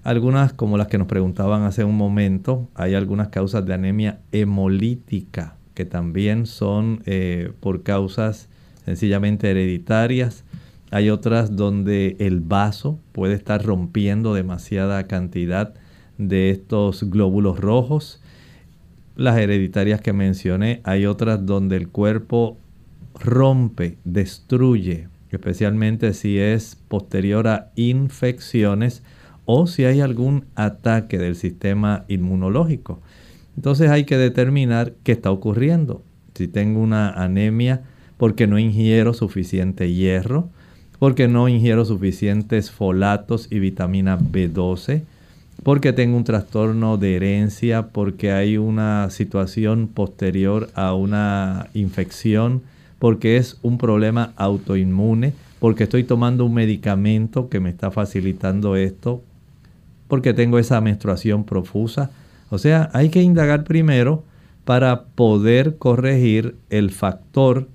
Algunas, 0.04 0.52
como 0.52 0.78
las 0.78 0.86
que 0.86 0.98
nos 0.98 1.08
preguntaban 1.08 1.62
hace 1.62 1.82
un 1.82 1.96
momento, 1.96 2.68
hay 2.74 2.94
algunas 2.94 3.28
causas 3.28 3.66
de 3.66 3.74
anemia 3.74 4.20
hemolítica, 4.30 5.56
que 5.74 5.84
también 5.84 6.46
son 6.46 7.02
eh, 7.06 7.52
por 7.60 7.82
causas 7.82 8.48
sencillamente 8.84 9.50
hereditarias. 9.50 10.44
Hay 10.92 11.10
otras 11.10 11.56
donde 11.56 12.16
el 12.20 12.40
vaso 12.40 13.00
puede 13.10 13.34
estar 13.34 13.64
rompiendo 13.64 14.34
demasiada 14.34 15.08
cantidad 15.08 15.74
de 16.18 16.50
estos 16.50 17.10
glóbulos 17.10 17.58
rojos 17.58 18.20
las 19.16 19.38
hereditarias 19.38 20.00
que 20.00 20.12
mencioné, 20.12 20.80
hay 20.84 21.06
otras 21.06 21.46
donde 21.46 21.76
el 21.76 21.88
cuerpo 21.88 22.58
rompe, 23.20 23.96
destruye, 24.04 25.08
especialmente 25.30 26.14
si 26.14 26.38
es 26.38 26.76
posterior 26.88 27.46
a 27.48 27.70
infecciones 27.76 29.02
o 29.46 29.66
si 29.66 29.84
hay 29.84 30.00
algún 30.00 30.44
ataque 30.54 31.18
del 31.18 31.36
sistema 31.36 32.04
inmunológico. 32.08 33.00
Entonces 33.56 33.90
hay 33.90 34.04
que 34.04 34.16
determinar 34.16 34.94
qué 35.02 35.12
está 35.12 35.30
ocurriendo. 35.30 36.02
Si 36.34 36.48
tengo 36.48 36.80
una 36.80 37.10
anemia 37.10 37.82
porque 38.16 38.46
no 38.46 38.58
ingiero 38.58 39.14
suficiente 39.14 39.92
hierro, 39.92 40.48
porque 40.98 41.28
no 41.28 41.48
ingiero 41.48 41.84
suficientes 41.84 42.70
folatos 42.70 43.48
y 43.50 43.58
vitamina 43.58 44.18
B12, 44.18 45.02
porque 45.62 45.92
tengo 45.92 46.16
un 46.16 46.24
trastorno 46.24 46.96
de 46.96 47.16
herencia, 47.16 47.88
porque 47.88 48.32
hay 48.32 48.56
una 48.56 49.08
situación 49.10 49.88
posterior 49.88 50.70
a 50.74 50.94
una 50.94 51.68
infección, 51.74 52.62
porque 52.98 53.36
es 53.36 53.58
un 53.62 53.78
problema 53.78 54.32
autoinmune, 54.36 55.32
porque 55.58 55.84
estoy 55.84 56.04
tomando 56.04 56.44
un 56.44 56.54
medicamento 56.54 57.48
que 57.48 57.60
me 57.60 57.70
está 57.70 57.90
facilitando 57.90 58.76
esto, 58.76 59.22
porque 60.08 60.34
tengo 60.34 60.58
esa 60.58 60.80
menstruación 60.80 61.44
profusa. 61.44 62.10
O 62.50 62.58
sea, 62.58 62.90
hay 62.92 63.08
que 63.08 63.22
indagar 63.22 63.64
primero 63.64 64.24
para 64.64 65.04
poder 65.04 65.76
corregir 65.76 66.56
el 66.70 66.90
factor 66.90 67.68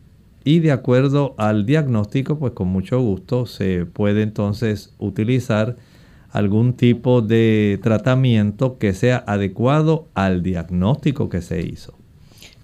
y 0.44 0.60
de 0.60 0.72
acuerdo 0.72 1.36
al 1.38 1.66
diagnóstico, 1.66 2.40
pues 2.40 2.54
con 2.54 2.70
mucho 2.70 3.00
gusto 3.00 3.46
se 3.46 3.86
puede 3.86 4.24
entonces 4.24 4.94
utilizar 4.98 5.76
algún 6.32 6.74
tipo 6.74 7.22
de 7.22 7.80
tratamiento 7.84 8.78
que 8.78 8.94
sea 8.94 9.24
adecuado 9.28 10.08
al 10.14 10.44
diagnóstico 10.44 11.30
que 11.30 11.42
se 11.42 11.62
hizo. 11.62 11.94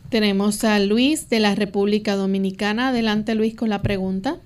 Tenemos 0.10 0.64
a 0.64 0.80
Luis 0.80 1.30
de 1.30 1.40
la 1.40 1.56
República 1.56 2.16
Dominicana. 2.16 2.90
Adelante 2.90 3.36
Luis 3.36 3.56
con 3.56 3.70
la 3.70 3.82
pregunta. 3.82 4.38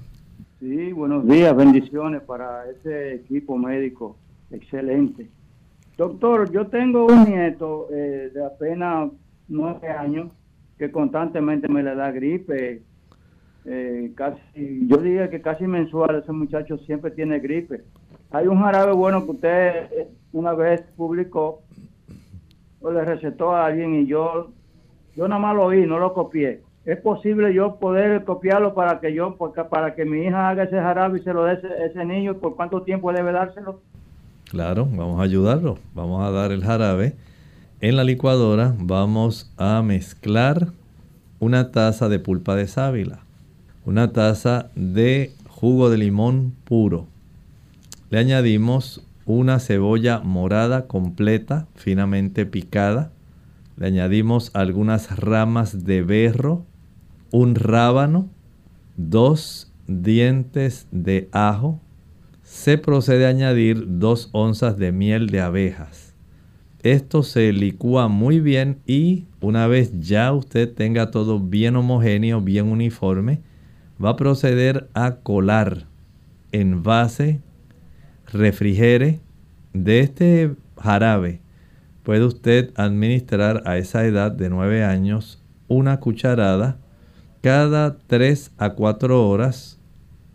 Sí, 0.60 0.92
buenos 0.92 1.28
días, 1.28 1.56
bendiciones 1.56 2.22
para 2.22 2.64
ese 2.70 3.16
equipo 3.16 3.58
médico. 3.58 4.18
Excelente. 4.52 5.30
Doctor, 5.98 6.50
yo 6.52 6.68
tengo 6.68 7.06
un 7.06 7.26
nieto 7.26 7.88
eh, 7.92 8.32
de 8.34 8.46
apenas 8.46 9.12
nueve 9.48 9.90
años 9.90 10.32
que 10.78 10.92
constantemente 10.92 11.68
me 11.68 11.84
le 11.84 11.94
da 11.94 12.12
gripe. 12.12 12.82
Eh, 13.66 14.12
casi, 14.16 14.88
yo 14.88 14.98
diría 14.98 15.30
que 15.30 15.42
casi 15.42 15.68
mensual, 15.68 16.16
ese 16.16 16.32
muchacho 16.32 16.78
siempre 16.80 17.12
tiene 17.12 17.40
gripe. 17.40 17.84
Hay 18.32 18.48
un 18.48 18.60
jarabe 18.62 18.94
bueno 18.94 19.26
que 19.26 19.32
usted 19.32 19.92
eh, 19.92 20.08
una 20.32 20.54
vez 20.54 20.82
publicó 20.96 21.64
o 22.80 22.92
le 22.92 23.04
recetó 23.04 23.52
a 23.52 23.66
alguien 23.66 23.96
y 23.96 24.06
yo, 24.06 24.52
yo 25.16 25.28
nada 25.28 25.42
más 25.42 25.56
lo 25.56 25.66
oí, 25.66 25.86
no 25.86 26.00
lo 26.00 26.14
copié. 26.14 26.62
¿Es 26.86 27.02
posible 27.02 27.54
yo 27.54 27.76
poder 27.76 28.24
copiarlo 28.24 28.74
para 28.74 29.02
que 29.02 29.14
yo, 29.14 29.36
para 29.70 29.94
que 29.96 30.06
mi 30.06 30.22
hija 30.22 30.50
haga 30.50 30.64
ese 30.64 30.80
jarabe 30.80 31.20
y 31.20 31.24
se 31.24 31.34
lo 31.34 31.44
dé 31.44 31.56
ese, 31.56 31.68
ese 31.86 32.06
niño? 32.06 32.38
¿Por 32.38 32.56
cuánto 32.56 32.84
tiempo 32.84 33.12
debe 33.12 33.34
dárselo? 33.34 33.82
Claro, 34.50 34.86
vamos 34.86 35.20
a 35.20 35.24
ayudarlo. 35.24 35.78
Vamos 35.94 36.22
a 36.24 36.32
dar 36.32 36.52
el 36.52 36.64
jarabe. 36.64 37.16
En 37.82 37.96
la 37.96 38.04
licuadora 38.04 38.76
vamos 38.78 39.52
a 39.58 39.82
mezclar 39.82 40.74
una 41.40 41.72
taza 41.72 42.10
de 42.10 42.20
pulpa 42.20 42.56
de 42.56 42.68
sábila, 42.68 43.22
una 43.86 44.12
taza 44.12 44.70
de 44.76 45.32
jugo 45.48 45.90
de 45.90 45.98
limón 45.98 46.54
puro, 46.66 47.08
le 48.10 48.18
añadimos 48.18 49.06
una 49.28 49.60
cebolla 49.60 50.20
morada 50.22 50.88
completa, 50.88 51.68
finamente 51.76 52.48
picada. 52.48 53.12
Le 53.78 53.86
añadimos 53.86 54.50
algunas 54.56 55.16
ramas 55.16 55.86
de 55.86 56.02
berro, 56.02 56.66
un 57.32 57.54
rábano, 57.54 58.28
dos 58.98 59.72
dientes 59.86 60.88
de 60.92 61.30
ajo. 61.32 61.80
Se 62.50 62.80
procede 62.80 63.28
a 63.28 63.30
añadir 63.30 63.86
dos 64.00 64.30
onzas 64.32 64.76
de 64.76 64.92
miel 64.92 65.28
de 65.28 65.40
abejas. 65.40 66.16
Esto 66.82 67.22
se 67.22 67.54
licúa 67.54 68.08
muy 68.08 68.40
bien 68.40 68.80
y 68.88 69.28
una 69.40 69.68
vez 69.68 69.92
ya 70.00 70.34
usted 70.34 70.74
tenga 70.74 71.12
todo 71.12 71.40
bien 71.40 71.76
homogéneo, 71.76 72.42
bien 72.42 72.66
uniforme, 72.66 73.42
va 74.04 74.10
a 74.10 74.16
proceder 74.16 74.90
a 74.96 75.18
colar 75.18 75.86
en 76.52 76.82
base 76.82 77.40
refrigere 78.26 79.20
de 79.74 80.00
este 80.00 80.56
jarabe 80.76 81.42
puede 82.02 82.26
usted 82.26 82.72
administrar 82.76 83.62
a 83.68 83.78
esa 83.78 84.06
edad 84.06 84.32
de 84.32 84.50
9 84.50 84.84
años 84.84 85.40
una 85.68 86.00
cucharada 86.00 86.80
cada 87.42 88.00
3 88.00 88.54
a 88.58 88.72
4 88.72 89.30
horas 89.30 89.80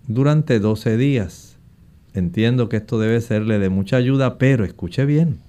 durante 0.06 0.60
12 0.60 0.96
días. 0.96 1.53
Entiendo 2.14 2.68
que 2.68 2.76
esto 2.78 2.98
debe 2.98 3.20
serle 3.20 3.58
de 3.58 3.68
mucha 3.68 3.96
ayuda, 3.96 4.38
pero 4.38 4.64
escuche 4.64 5.04
bien. 5.04 5.40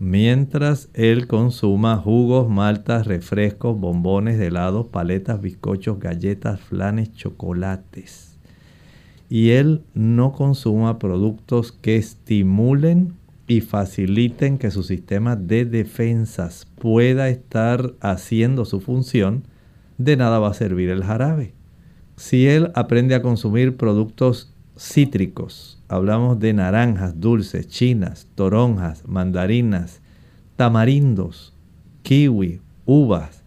Mientras 0.00 0.88
él 0.94 1.26
consuma 1.26 1.96
jugos, 1.96 2.48
maltas, 2.48 3.06
refrescos, 3.06 3.78
bombones, 3.78 4.40
helados, 4.40 4.86
paletas, 4.86 5.40
bizcochos, 5.40 5.98
galletas, 6.00 6.60
flanes, 6.60 7.12
chocolates 7.14 8.28
y 9.28 9.50
él 9.50 9.82
no 9.94 10.32
consuma 10.32 10.98
productos 10.98 11.72
que 11.72 11.96
estimulen 11.96 13.14
y 13.46 13.60
faciliten 13.60 14.58
que 14.58 14.70
su 14.70 14.82
sistema 14.82 15.36
de 15.36 15.64
defensas 15.64 16.66
pueda 16.80 17.28
estar 17.28 17.94
haciendo 18.00 18.64
su 18.64 18.80
función, 18.80 19.44
de 19.96 20.16
nada 20.16 20.38
va 20.38 20.50
a 20.50 20.54
servir 20.54 20.90
el 20.90 21.04
jarabe. 21.04 21.52
Si 22.16 22.46
él 22.46 22.70
aprende 22.74 23.14
a 23.14 23.22
consumir 23.22 23.76
productos 23.76 24.52
cítricos, 24.76 25.77
hablamos 25.88 26.38
de 26.38 26.52
naranjas 26.52 27.20
dulces, 27.20 27.66
chinas, 27.68 28.26
toronjas, 28.34 29.02
mandarinas, 29.06 30.00
tamarindos, 30.56 31.54
kiwi, 32.02 32.60
uvas, 32.84 33.42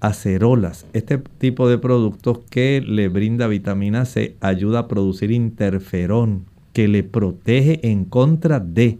acerolas. 0.00 0.86
Este 0.92 1.18
tipo 1.18 1.68
de 1.68 1.78
productos 1.78 2.40
que 2.50 2.80
le 2.80 3.08
brinda 3.08 3.46
vitamina 3.46 4.04
C 4.04 4.36
ayuda 4.40 4.80
a 4.80 4.88
producir 4.88 5.30
interferón 5.30 6.46
que 6.72 6.88
le 6.88 7.02
protege 7.02 7.80
en 7.88 8.04
contra 8.04 8.60
de 8.60 8.98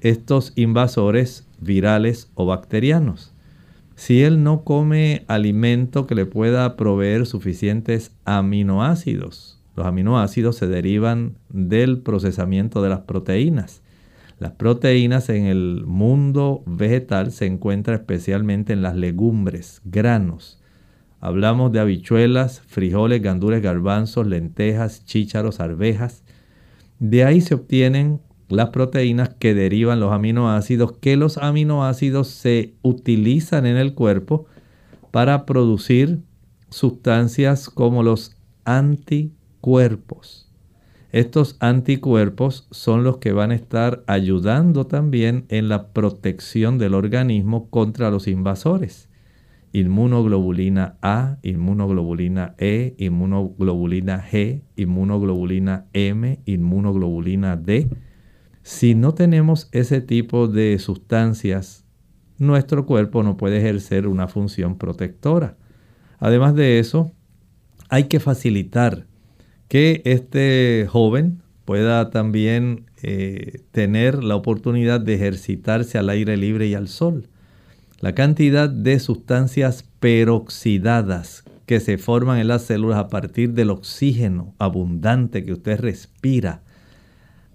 estos 0.00 0.52
invasores 0.56 1.46
virales 1.60 2.30
o 2.34 2.46
bacterianos. 2.46 3.32
Si 3.96 4.22
él 4.22 4.44
no 4.44 4.62
come 4.62 5.24
alimento 5.26 6.06
que 6.06 6.14
le 6.14 6.24
pueda 6.24 6.76
proveer 6.76 7.26
suficientes 7.26 8.12
aminoácidos, 8.24 9.57
los 9.78 9.86
aminoácidos 9.86 10.56
se 10.56 10.66
derivan 10.66 11.36
del 11.50 12.00
procesamiento 12.00 12.82
de 12.82 12.88
las 12.88 13.00
proteínas. 13.02 13.80
Las 14.40 14.50
proteínas 14.50 15.28
en 15.28 15.44
el 15.46 15.84
mundo 15.86 16.64
vegetal 16.66 17.30
se 17.30 17.46
encuentran 17.46 18.00
especialmente 18.00 18.72
en 18.72 18.82
las 18.82 18.96
legumbres, 18.96 19.80
granos. 19.84 20.60
Hablamos 21.20 21.70
de 21.70 21.78
habichuelas, 21.78 22.60
frijoles, 22.66 23.22
gandules, 23.22 23.62
garbanzos, 23.62 24.26
lentejas, 24.26 25.04
chícharos, 25.04 25.60
arvejas. 25.60 26.24
De 26.98 27.22
ahí 27.22 27.40
se 27.40 27.54
obtienen 27.54 28.20
las 28.48 28.70
proteínas 28.70 29.28
que 29.38 29.54
derivan 29.54 30.00
los 30.00 30.12
aminoácidos, 30.12 30.98
que 30.98 31.16
los 31.16 31.38
aminoácidos 31.38 32.26
se 32.26 32.74
utilizan 32.82 33.64
en 33.64 33.76
el 33.76 33.94
cuerpo 33.94 34.46
para 35.12 35.46
producir 35.46 36.18
sustancias 36.68 37.70
como 37.70 38.02
los 38.02 38.34
anticuerpos. 39.58 40.46
Estos 41.10 41.56
anticuerpos 41.60 42.68
son 42.70 43.02
los 43.02 43.16
que 43.16 43.32
van 43.32 43.50
a 43.50 43.54
estar 43.54 44.04
ayudando 44.06 44.86
también 44.86 45.46
en 45.48 45.68
la 45.68 45.88
protección 45.88 46.78
del 46.78 46.94
organismo 46.94 47.68
contra 47.70 48.10
los 48.10 48.28
invasores. 48.28 49.08
Inmunoglobulina 49.72 50.96
A, 51.02 51.38
inmunoglobulina 51.42 52.54
E, 52.58 52.94
inmunoglobulina 52.98 54.24
G, 54.30 54.62
inmunoglobulina 54.76 55.86
M, 55.92 56.40
inmunoglobulina 56.44 57.56
D. 57.56 57.88
Si 58.62 58.94
no 58.94 59.14
tenemos 59.14 59.68
ese 59.72 60.00
tipo 60.00 60.46
de 60.46 60.78
sustancias, 60.78 61.84
nuestro 62.38 62.86
cuerpo 62.86 63.22
no 63.22 63.36
puede 63.36 63.58
ejercer 63.58 64.06
una 64.06 64.28
función 64.28 64.78
protectora. 64.78 65.56
Además 66.18 66.54
de 66.54 66.78
eso, 66.78 67.12
hay 67.88 68.04
que 68.04 68.20
facilitar 68.20 69.07
que 69.68 70.02
este 70.04 70.86
joven 70.88 71.42
pueda 71.64 72.10
también 72.10 72.86
eh, 73.02 73.60
tener 73.70 74.24
la 74.24 74.34
oportunidad 74.34 75.00
de 75.00 75.14
ejercitarse 75.14 75.98
al 75.98 76.08
aire 76.08 76.36
libre 76.36 76.66
y 76.66 76.74
al 76.74 76.88
sol. 76.88 77.28
La 78.00 78.14
cantidad 78.14 78.70
de 78.70 78.98
sustancias 79.00 79.84
peroxidadas 80.00 81.44
que 81.66 81.80
se 81.80 81.98
forman 81.98 82.38
en 82.38 82.48
las 82.48 82.62
células 82.62 82.98
a 82.98 83.08
partir 83.08 83.52
del 83.52 83.70
oxígeno 83.70 84.54
abundante 84.58 85.44
que 85.44 85.52
usted 85.52 85.78
respira 85.78 86.62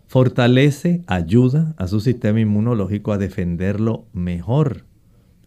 fortalece, 0.06 1.02
ayuda 1.08 1.74
a 1.80 1.88
su 1.88 2.00
sistema 2.00 2.40
inmunológico 2.40 3.14
a 3.14 3.18
defenderlo 3.18 4.06
mejor. 4.14 4.86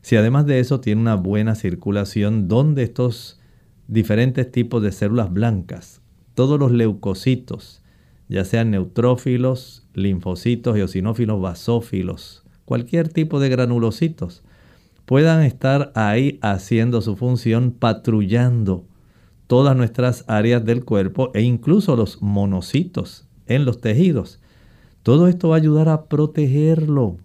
Si 0.02 0.16
además 0.16 0.44
de 0.46 0.58
eso 0.58 0.80
tiene 0.80 1.00
una 1.00 1.14
buena 1.14 1.54
circulación 1.54 2.48
donde 2.48 2.82
estos 2.82 3.38
diferentes 3.86 4.50
tipos 4.50 4.82
de 4.82 4.90
células 4.90 5.32
blancas 5.32 6.00
todos 6.36 6.60
los 6.60 6.70
leucocitos, 6.70 7.82
ya 8.28 8.44
sean 8.44 8.70
neutrófilos, 8.70 9.86
linfocitos, 9.94 10.76
eosinófilos, 10.76 11.40
basófilos, 11.40 12.44
cualquier 12.66 13.08
tipo 13.08 13.40
de 13.40 13.48
granulocitos, 13.48 14.44
puedan 15.06 15.42
estar 15.42 15.92
ahí 15.94 16.38
haciendo 16.42 17.00
su 17.00 17.16
función, 17.16 17.70
patrullando 17.70 18.84
todas 19.46 19.74
nuestras 19.74 20.24
áreas 20.28 20.62
del 20.62 20.84
cuerpo 20.84 21.30
e 21.32 21.40
incluso 21.40 21.96
los 21.96 22.20
monocitos 22.20 23.26
en 23.46 23.64
los 23.64 23.80
tejidos. 23.80 24.38
Todo 25.02 25.28
esto 25.28 25.48
va 25.48 25.56
a 25.56 25.58
ayudar 25.58 25.88
a 25.88 26.04
protegerlo, 26.04 27.16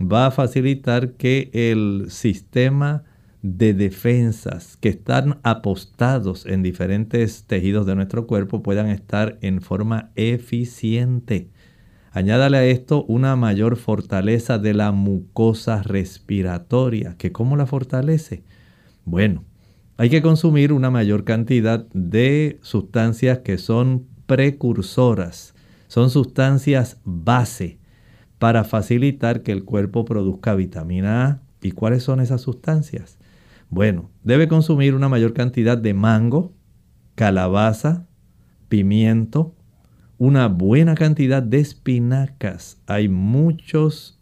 va 0.00 0.26
a 0.26 0.30
facilitar 0.32 1.12
que 1.12 1.50
el 1.52 2.06
sistema 2.08 3.04
de 3.46 3.74
defensas 3.74 4.76
que 4.76 4.88
están 4.88 5.38
apostados 5.44 6.46
en 6.46 6.64
diferentes 6.64 7.44
tejidos 7.44 7.86
de 7.86 7.94
nuestro 7.94 8.26
cuerpo 8.26 8.62
puedan 8.62 8.88
estar 8.88 9.38
en 9.40 9.60
forma 9.60 10.10
eficiente. 10.16 11.48
Añádale 12.10 12.56
a 12.56 12.64
esto 12.64 13.04
una 13.04 13.36
mayor 13.36 13.76
fortaleza 13.76 14.58
de 14.58 14.74
la 14.74 14.90
mucosa 14.90 15.82
respiratoria. 15.82 17.14
¿Que 17.18 17.30
cómo 17.30 17.56
la 17.56 17.66
fortalece? 17.66 18.42
Bueno, 19.04 19.44
hay 19.96 20.10
que 20.10 20.22
consumir 20.22 20.72
una 20.72 20.90
mayor 20.90 21.24
cantidad 21.24 21.86
de 21.92 22.58
sustancias 22.62 23.38
que 23.40 23.58
son 23.58 24.06
precursoras. 24.26 25.54
Son 25.86 26.10
sustancias 26.10 26.98
base 27.04 27.78
para 28.40 28.64
facilitar 28.64 29.42
que 29.42 29.52
el 29.52 29.64
cuerpo 29.64 30.04
produzca 30.04 30.56
vitamina 30.56 31.26
A. 31.26 31.42
¿Y 31.62 31.72
cuáles 31.72 32.02
son 32.02 32.20
esas 32.20 32.40
sustancias? 32.40 33.18
Bueno, 33.68 34.10
debe 34.22 34.48
consumir 34.48 34.94
una 34.94 35.08
mayor 35.08 35.32
cantidad 35.32 35.76
de 35.76 35.92
mango, 35.94 36.54
calabaza, 37.14 38.06
pimiento, 38.68 39.54
una 40.18 40.48
buena 40.48 40.94
cantidad 40.94 41.42
de 41.42 41.58
espinacas. 41.58 42.80
Hay 42.86 43.08
muchos 43.08 44.20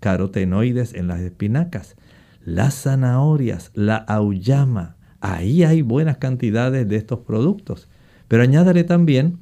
carotenoides 0.00 0.94
en 0.94 1.06
las 1.06 1.20
espinacas. 1.20 1.96
Las 2.44 2.82
zanahorias, 2.82 3.70
la 3.74 3.96
auyama, 3.96 4.96
ahí 5.20 5.64
hay 5.64 5.82
buenas 5.82 6.16
cantidades 6.18 6.88
de 6.88 6.96
estos 6.96 7.20
productos. 7.20 7.88
Pero 8.26 8.42
añádale 8.42 8.84
también, 8.84 9.38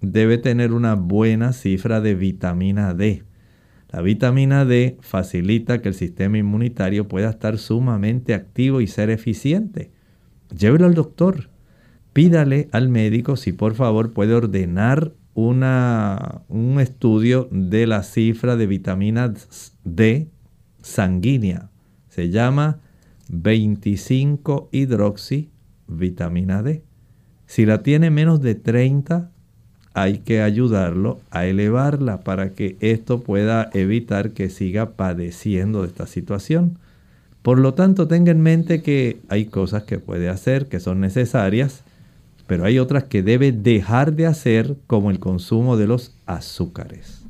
debe 0.00 0.38
tener 0.38 0.72
una 0.72 0.94
buena 0.94 1.52
cifra 1.52 2.00
de 2.00 2.14
vitamina 2.14 2.94
D. 2.94 3.24
La 3.96 4.02
vitamina 4.02 4.66
D 4.66 4.98
facilita 5.00 5.80
que 5.80 5.88
el 5.88 5.94
sistema 5.94 6.36
inmunitario 6.36 7.08
pueda 7.08 7.30
estar 7.30 7.56
sumamente 7.56 8.34
activo 8.34 8.82
y 8.82 8.88
ser 8.88 9.08
eficiente. 9.08 9.90
Llévelo 10.54 10.84
al 10.84 10.92
doctor. 10.92 11.48
Pídale 12.12 12.68
al 12.72 12.90
médico 12.90 13.36
si 13.36 13.54
por 13.54 13.74
favor 13.74 14.12
puede 14.12 14.34
ordenar 14.34 15.14
una, 15.32 16.42
un 16.48 16.78
estudio 16.78 17.48
de 17.50 17.86
la 17.86 18.02
cifra 18.02 18.56
de 18.56 18.66
vitamina 18.66 19.32
D 19.84 20.28
sanguínea. 20.82 21.70
Se 22.10 22.28
llama 22.28 22.80
25 23.30 24.68
hidroxi 24.72 25.52
vitamina 25.86 26.62
D. 26.62 26.84
Si 27.46 27.64
la 27.64 27.82
tiene 27.82 28.10
menos 28.10 28.42
de 28.42 28.56
30, 28.56 29.32
hay 29.96 30.18
que 30.18 30.42
ayudarlo 30.42 31.20
a 31.30 31.46
elevarla 31.46 32.20
para 32.20 32.50
que 32.50 32.76
esto 32.80 33.22
pueda 33.22 33.70
evitar 33.72 34.32
que 34.32 34.50
siga 34.50 34.90
padeciendo 34.90 35.80
de 35.80 35.88
esta 35.88 36.06
situación. 36.06 36.76
Por 37.40 37.58
lo 37.58 37.72
tanto, 37.72 38.06
tenga 38.06 38.30
en 38.30 38.42
mente 38.42 38.82
que 38.82 39.20
hay 39.30 39.46
cosas 39.46 39.84
que 39.84 39.98
puede 39.98 40.28
hacer 40.28 40.66
que 40.66 40.80
son 40.80 41.00
necesarias, 41.00 41.80
pero 42.46 42.66
hay 42.66 42.78
otras 42.78 43.04
que 43.04 43.22
debe 43.22 43.52
dejar 43.52 44.12
de 44.12 44.26
hacer, 44.26 44.76
como 44.86 45.10
el 45.10 45.18
consumo 45.18 45.78
de 45.78 45.86
los 45.86 46.12
azúcares. 46.26 47.22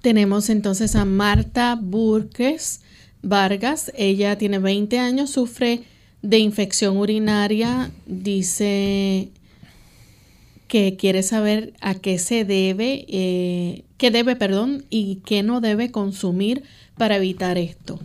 Tenemos 0.00 0.48
entonces 0.48 0.96
a 0.96 1.04
Marta 1.04 1.78
Burques 1.78 2.80
Vargas. 3.20 3.92
Ella 3.94 4.38
tiene 4.38 4.58
20 4.58 4.98
años, 4.98 5.28
sufre 5.28 5.82
de 6.22 6.38
infección 6.38 6.96
urinaria, 6.96 7.90
dice 8.06 9.28
que 10.68 10.96
quiere 10.96 11.22
saber 11.22 11.72
a 11.80 11.94
qué 11.94 12.18
se 12.18 12.44
debe, 12.44 13.04
eh, 13.08 13.84
qué 13.98 14.10
debe, 14.10 14.36
perdón, 14.36 14.84
y 14.90 15.16
qué 15.24 15.42
no 15.42 15.60
debe 15.60 15.90
consumir 15.90 16.64
para 16.96 17.16
evitar 17.16 17.58
esto. 17.58 18.00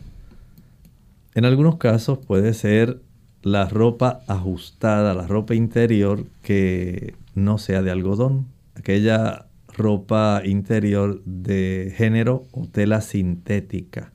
En 1.33 1.45
algunos 1.45 1.77
casos 1.77 2.19
puede 2.19 2.53
ser 2.53 3.01
la 3.41 3.67
ropa 3.67 4.21
ajustada, 4.27 5.13
la 5.13 5.27
ropa 5.27 5.55
interior 5.55 6.25
que 6.43 7.15
no 7.33 7.57
sea 7.57 7.81
de 7.81 7.91
algodón, 7.91 8.47
aquella 8.75 9.45
ropa 9.69 10.41
interior 10.45 11.23
de 11.25 11.93
género 11.95 12.45
o 12.51 12.67
tela 12.67 13.01
sintética. 13.01 14.11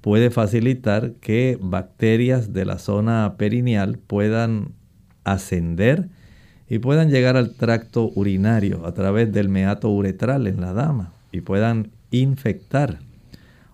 Puede 0.00 0.30
facilitar 0.30 1.12
que 1.14 1.58
bacterias 1.60 2.52
de 2.52 2.64
la 2.64 2.78
zona 2.78 3.36
perineal 3.38 3.98
puedan 3.98 4.72
ascender 5.24 6.08
y 6.68 6.78
puedan 6.78 7.10
llegar 7.10 7.36
al 7.36 7.54
tracto 7.54 8.10
urinario 8.14 8.86
a 8.86 8.92
través 8.92 9.32
del 9.32 9.48
meato 9.48 9.90
uretral 9.90 10.46
en 10.46 10.60
la 10.60 10.72
dama 10.72 11.12
y 11.32 11.40
puedan 11.40 11.90
infectar. 12.10 12.98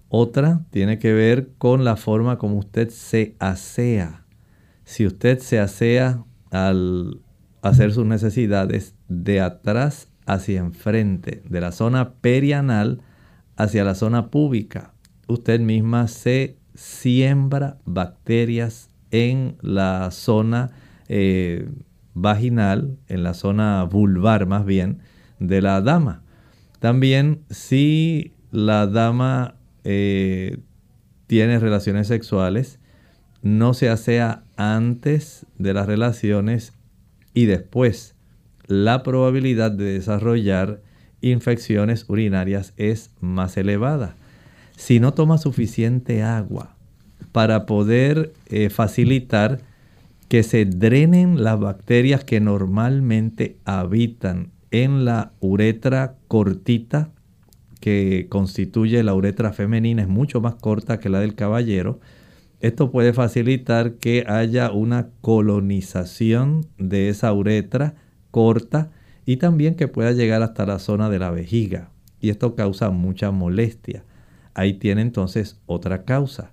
Otra 0.09 0.61
tiene 0.71 0.99
que 0.99 1.13
ver 1.13 1.49
con 1.59 1.85
la 1.85 1.97
forma 1.97 2.39
como 2.39 2.59
usted 2.59 2.91
se 2.91 3.35
asea. 3.41 4.25
Si 4.85 5.07
usted 5.07 5.41
se 5.41 5.59
asea 5.59 6.23
al 6.51 7.21
hacer 7.63 7.93
sus 7.93 8.07
necesidades 8.07 8.95
de 9.09 9.41
atrás 9.41 10.09
hacia 10.27 10.61
enfrente, 10.61 11.43
de 11.49 11.61
la 11.61 11.73
zona 11.73 12.13
perianal 12.15 13.01
hacia 13.57 13.83
la 13.83 13.95
zona 13.95 14.31
púbica, 14.31 14.93
usted 15.27 15.59
misma 15.59 16.07
se 16.07 16.59
siembra 16.75 17.79
bacterias 17.85 18.91
en 19.11 19.57
la 19.63 20.11
zona 20.11 20.71
eh, 21.09 21.69
vaginal, 22.15 22.97
en 23.09 23.23
la 23.23 23.35
zona 23.35 23.85
vulvar 23.85 24.47
más 24.47 24.65
bien, 24.65 25.01
de 25.39 25.61
la 25.61 25.81
dama. 25.81 26.23
También 26.79 27.41
si 27.51 28.33
la 28.51 28.87
dama 28.87 29.57
eh, 29.85 30.59
tiene 31.27 31.59
relaciones 31.59 32.07
sexuales, 32.07 32.79
no 33.43 33.75
se 33.75 33.91
asea 33.91 34.45
antes 34.57 35.47
de 35.59 35.75
las 35.75 35.87
relaciones 35.87 36.73
y 37.35 37.47
después. 37.47 38.15
La 38.67 39.03
probabilidad 39.03 39.71
de 39.71 39.85
desarrollar 39.85 40.81
infecciones 41.21 42.07
urinarias 42.09 42.73
es 42.77 43.11
más 43.21 43.57
elevada. 43.57 44.15
Si 44.77 45.01
no 45.01 45.13
toma 45.13 45.39
suficiente 45.39 46.23
agua 46.23 46.75
para 47.33 47.67
poder 47.67 48.33
eh, 48.49 48.71
facilitar 48.71 49.61
que 50.35 50.43
se 50.43 50.65
drenen 50.65 51.45
las 51.45 51.61
bacterias 51.61 52.25
que 52.25 52.41
normalmente 52.41 53.57
habitan 53.65 54.51
en 54.73 55.05
la 55.05 55.31
uretra 55.39 56.17
cortita, 56.27 57.13
que 57.79 58.27
constituye 58.29 59.05
la 59.05 59.15
uretra 59.15 59.53
femenina, 59.53 60.03
es 60.03 60.09
mucho 60.09 60.41
más 60.41 60.57
corta 60.57 60.99
que 60.99 61.09
la 61.09 61.21
del 61.21 61.37
caballero. 61.37 62.01
Esto 62.59 62.91
puede 62.91 63.13
facilitar 63.13 63.93
que 63.99 64.25
haya 64.27 64.73
una 64.73 65.11
colonización 65.21 66.67
de 66.79 67.11
esa 67.11 67.33
uretra 67.33 67.95
corta 68.33 68.91
y 69.25 69.37
también 69.37 69.77
que 69.77 69.87
pueda 69.87 70.11
llegar 70.11 70.43
hasta 70.43 70.67
la 70.67 70.81
zona 70.81 71.11
de 71.11 71.21
la 71.21 71.31
vejiga 71.31 71.91
y 72.19 72.31
esto 72.31 72.57
causa 72.57 72.91
mucha 72.91 73.31
molestia. 73.31 74.03
Ahí 74.53 74.73
tiene 74.73 75.03
entonces 75.03 75.61
otra 75.67 76.03
causa. 76.03 76.51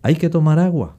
Hay 0.00 0.14
que 0.14 0.30
tomar 0.30 0.58
agua. 0.58 0.96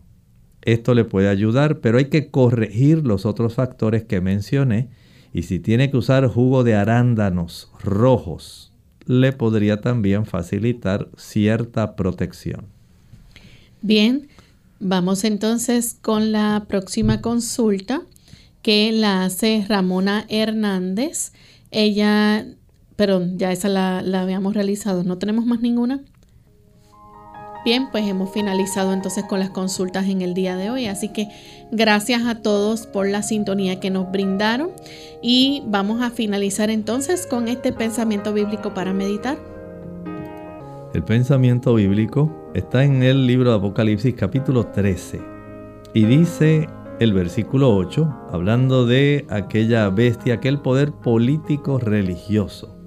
Esto 0.63 0.93
le 0.93 1.05
puede 1.05 1.27
ayudar, 1.27 1.79
pero 1.79 1.97
hay 1.97 2.05
que 2.05 2.29
corregir 2.29 3.05
los 3.05 3.25
otros 3.25 3.55
factores 3.55 4.03
que 4.03 4.21
mencioné 4.21 4.89
y 5.33 5.43
si 5.43 5.59
tiene 5.59 5.89
que 5.89 5.97
usar 5.97 6.27
jugo 6.27 6.63
de 6.63 6.75
arándanos 6.75 7.71
rojos, 7.83 8.71
le 9.05 9.31
podría 9.31 9.81
también 9.81 10.25
facilitar 10.25 11.09
cierta 11.17 11.95
protección. 11.95 12.65
Bien, 13.81 14.27
vamos 14.79 15.23
entonces 15.23 15.97
con 16.01 16.31
la 16.31 16.65
próxima 16.67 17.21
consulta 17.21 18.01
que 18.61 18.91
la 18.91 19.25
hace 19.25 19.65
Ramona 19.67 20.25
Hernández. 20.29 21.33
Ella, 21.71 22.45
perdón, 22.95 23.39
ya 23.39 23.51
esa 23.51 23.69
la, 23.69 24.01
la 24.01 24.21
habíamos 24.21 24.53
realizado. 24.53 25.03
¿No 25.03 25.17
tenemos 25.17 25.45
más 25.45 25.61
ninguna? 25.61 26.01
Bien, 27.63 27.89
pues 27.91 28.07
hemos 28.07 28.31
finalizado 28.31 28.91
entonces 28.91 29.23
con 29.23 29.39
las 29.39 29.51
consultas 29.51 30.07
en 30.07 30.23
el 30.23 30.33
día 30.33 30.55
de 30.55 30.71
hoy, 30.71 30.87
así 30.87 31.09
que 31.09 31.27
gracias 31.71 32.25
a 32.25 32.41
todos 32.41 32.87
por 32.87 33.07
la 33.07 33.21
sintonía 33.21 33.79
que 33.79 33.91
nos 33.91 34.11
brindaron 34.11 34.71
y 35.21 35.61
vamos 35.67 36.01
a 36.01 36.09
finalizar 36.09 36.71
entonces 36.71 37.27
con 37.27 37.47
este 37.47 37.71
pensamiento 37.71 38.33
bíblico 38.33 38.73
para 38.73 38.93
meditar. 38.93 39.37
El 40.95 41.03
pensamiento 41.03 41.75
bíblico 41.75 42.35
está 42.55 42.83
en 42.83 43.03
el 43.03 43.27
libro 43.27 43.51
de 43.51 43.57
Apocalipsis 43.57 44.15
capítulo 44.15 44.65
13 44.65 45.21
y 45.93 46.05
dice 46.05 46.67
el 46.99 47.13
versículo 47.13 47.75
8, 47.75 48.29
hablando 48.31 48.87
de 48.87 49.25
aquella 49.29 49.87
bestia, 49.89 50.35
aquel 50.35 50.59
poder 50.59 50.93
político 50.93 51.77
religioso 51.77 52.80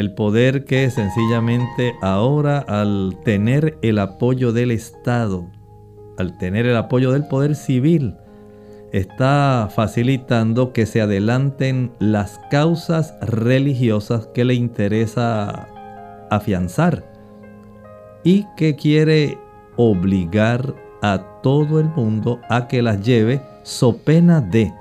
el 0.00 0.14
poder 0.14 0.64
que 0.64 0.90
sencillamente 0.90 1.94
ahora 2.00 2.58
al 2.58 3.18
tener 3.24 3.78
el 3.82 3.98
apoyo 3.98 4.52
del 4.52 4.70
Estado, 4.70 5.46
al 6.18 6.38
tener 6.38 6.66
el 6.66 6.76
apoyo 6.76 7.12
del 7.12 7.26
poder 7.26 7.54
civil, 7.54 8.16
está 8.92 9.70
facilitando 9.74 10.72
que 10.72 10.86
se 10.86 11.00
adelanten 11.00 11.92
las 11.98 12.38
causas 12.50 13.14
religiosas 13.22 14.26
que 14.28 14.44
le 14.44 14.54
interesa 14.54 15.68
afianzar 16.30 17.10
y 18.22 18.46
que 18.56 18.76
quiere 18.76 19.38
obligar 19.76 20.74
a 21.00 21.40
todo 21.42 21.80
el 21.80 21.88
mundo 21.88 22.40
a 22.48 22.68
que 22.68 22.82
las 22.82 23.00
lleve 23.00 23.42
so 23.62 23.96
pena 23.96 24.40
de 24.40 24.72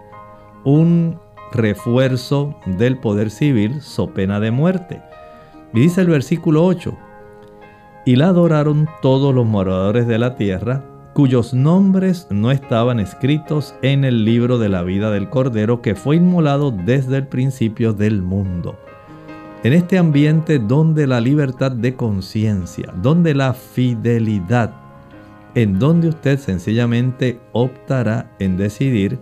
un 0.64 1.20
refuerzo 1.52 2.56
del 2.66 2.97
poder 2.97 3.30
civil 3.30 3.82
so 3.82 4.14
pena 4.14 4.39
de 4.39 4.52
muerte. 4.52 5.02
Y 5.74 5.82
dice 5.82 6.02
el 6.02 6.08
versículo 6.08 6.66
8, 6.66 6.97
y 8.06 8.16
la 8.16 8.30
adoraron 8.30 8.89
todos 9.02 9.34
los 9.34 9.45
moradores 9.45 10.08
de 10.08 10.18
la 10.18 10.36
tierra, 10.36 10.84
cuyos 11.14 11.54
nombres 11.54 12.28
no 12.30 12.52
estaban 12.52 12.99
escritos 12.99 13.76
en 13.82 14.06
el 14.06 14.26
libro 14.26 14.58
de 14.58 14.70
la 14.70 14.82
vida 14.82 15.12
del 15.12 15.30
Cordero 15.30 15.82
que 15.82 15.95
fue 15.95 16.16
inmolado 16.16 16.72
desde 16.72 17.18
el 17.18 17.28
principio 17.28 17.93
del 17.93 18.22
mundo. 18.22 18.78
En 19.64 19.74
este 19.74 19.97
ambiente 19.97 20.58
donde 20.58 21.06
la 21.06 21.22
libertad 21.22 21.72
de 21.72 21.95
conciencia, 21.95 22.91
donde 22.95 23.36
la 23.36 23.54
fidelidad, 23.54 24.74
en 25.54 25.78
donde 25.78 26.08
usted 26.08 26.39
sencillamente 26.39 27.39
optará 27.52 28.32
en 28.39 28.58
decidir 28.58 29.20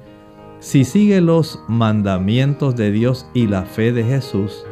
si 0.59 0.83
sigue 0.83 1.21
los 1.21 1.63
mandamientos 1.67 2.75
de 2.75 2.91
Dios 2.91 3.27
y 3.33 3.47
la 3.47 3.63
fe 3.63 3.93
de 3.93 4.03
Jesús, 4.03 4.65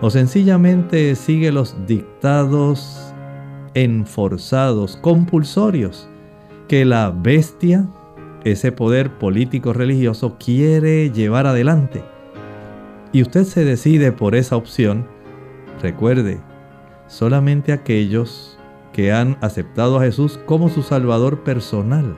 o 0.00 0.10
sencillamente 0.10 1.14
sigue 1.14 1.52
los 1.52 1.86
dictados 1.86 3.12
enforzados, 3.74 4.96
compulsorios, 4.96 6.08
que 6.68 6.84
la 6.84 7.10
bestia, 7.10 7.86
ese 8.44 8.72
poder 8.72 9.18
político 9.18 9.72
religioso, 9.72 10.36
quiere 10.38 11.10
llevar 11.10 11.46
adelante. 11.46 12.02
Y 13.12 13.22
usted 13.22 13.44
se 13.44 13.64
decide 13.64 14.12
por 14.12 14.34
esa 14.34 14.56
opción, 14.56 15.06
recuerde, 15.82 16.40
solamente 17.08 17.72
aquellos 17.72 18.58
que 18.92 19.12
han 19.12 19.36
aceptado 19.42 19.98
a 19.98 20.02
Jesús 20.02 20.40
como 20.46 20.70
su 20.70 20.82
Salvador 20.82 21.44
personal 21.44 22.16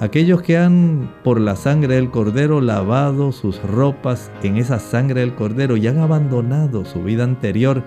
aquellos 0.00 0.42
que 0.42 0.56
han 0.56 1.12
por 1.24 1.40
la 1.40 1.56
sangre 1.56 1.96
del 1.96 2.10
cordero 2.10 2.60
lavado 2.60 3.32
sus 3.32 3.62
ropas 3.62 4.30
en 4.42 4.56
esa 4.56 4.78
sangre 4.78 5.20
del 5.20 5.34
cordero 5.34 5.76
y 5.76 5.86
han 5.88 5.98
abandonado 5.98 6.84
su 6.84 7.02
vida 7.02 7.24
anterior 7.24 7.82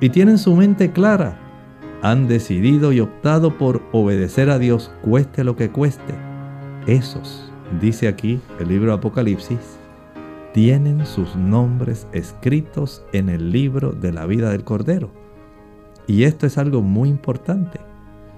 y 0.00 0.10
tienen 0.10 0.38
su 0.38 0.56
mente 0.56 0.90
clara, 0.90 1.38
han 2.02 2.26
decidido 2.26 2.92
y 2.92 3.00
optado 3.00 3.56
por 3.56 3.82
obedecer 3.92 4.50
a 4.50 4.58
Dios 4.58 4.90
cueste 5.02 5.44
lo 5.44 5.54
que 5.54 5.70
cueste. 5.70 6.14
Esos, 6.86 7.52
dice 7.80 8.08
aquí 8.08 8.40
el 8.58 8.68
libro 8.68 8.92
Apocalipsis, 8.92 9.78
tienen 10.52 11.06
sus 11.06 11.36
nombres 11.36 12.08
escritos 12.12 13.04
en 13.12 13.28
el 13.28 13.52
libro 13.52 13.92
de 13.92 14.12
la 14.12 14.26
vida 14.26 14.50
del 14.50 14.64
Cordero. 14.64 15.10
Y 16.08 16.24
esto 16.24 16.46
es 16.46 16.58
algo 16.58 16.82
muy 16.82 17.08
importante 17.08 17.91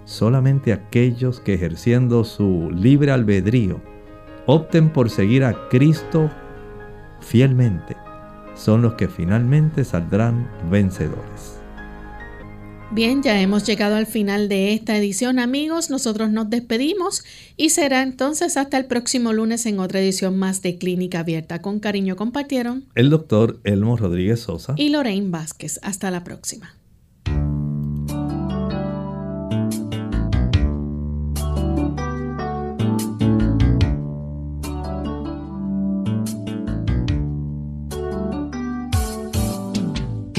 solamente 0.05 0.73
aquellos 0.73 1.41
que 1.41 1.55
ejerciendo 1.55 2.25
su 2.25 2.71
libre 2.71 3.13
albedrío 3.13 3.81
opten 4.47 4.93
por 4.93 5.11
seguir 5.11 5.45
a 5.45 5.69
Cristo 5.69 6.31
fielmente 7.21 7.97
son 8.55 8.83
los 8.83 8.95
que 8.95 9.09
finalmente 9.09 9.85
saldrán 9.85 10.49
vencedores. 10.71 11.61
Bien, 12.93 13.25
ya 13.25 13.41
hemos 13.41 13.67
llegado 13.67 13.97
al 13.97 14.07
final 14.07 14.49
de 14.49 14.73
esta 14.73 14.97
edición 14.97 15.41
amigos, 15.41 15.91
nosotros 15.91 16.31
nos 16.31 16.49
despedimos 16.49 17.25
y 17.57 17.71
será 17.71 18.03
entonces 18.03 18.57
hasta 18.57 18.79
el 18.79 18.85
próximo 18.85 19.33
lunes 19.33 19.67
en 19.67 19.81
otra 19.81 20.01
edición 20.01 20.39
más 20.39 20.63
de 20.63 20.79
Clínica 20.79 21.21
Abierta. 21.21 21.61
Con 21.61 21.81
cariño 21.81 22.15
compartieron 22.15 22.85
el 22.95 23.11
doctor 23.11 23.59
Elmo 23.65 23.97
Rodríguez 23.97 24.41
Sosa 24.41 24.75
y 24.77 24.91
Lorraine 24.91 25.31
Vázquez. 25.31 25.81
Hasta 25.83 26.13
la 26.13 26.23
próxima. 26.23 26.77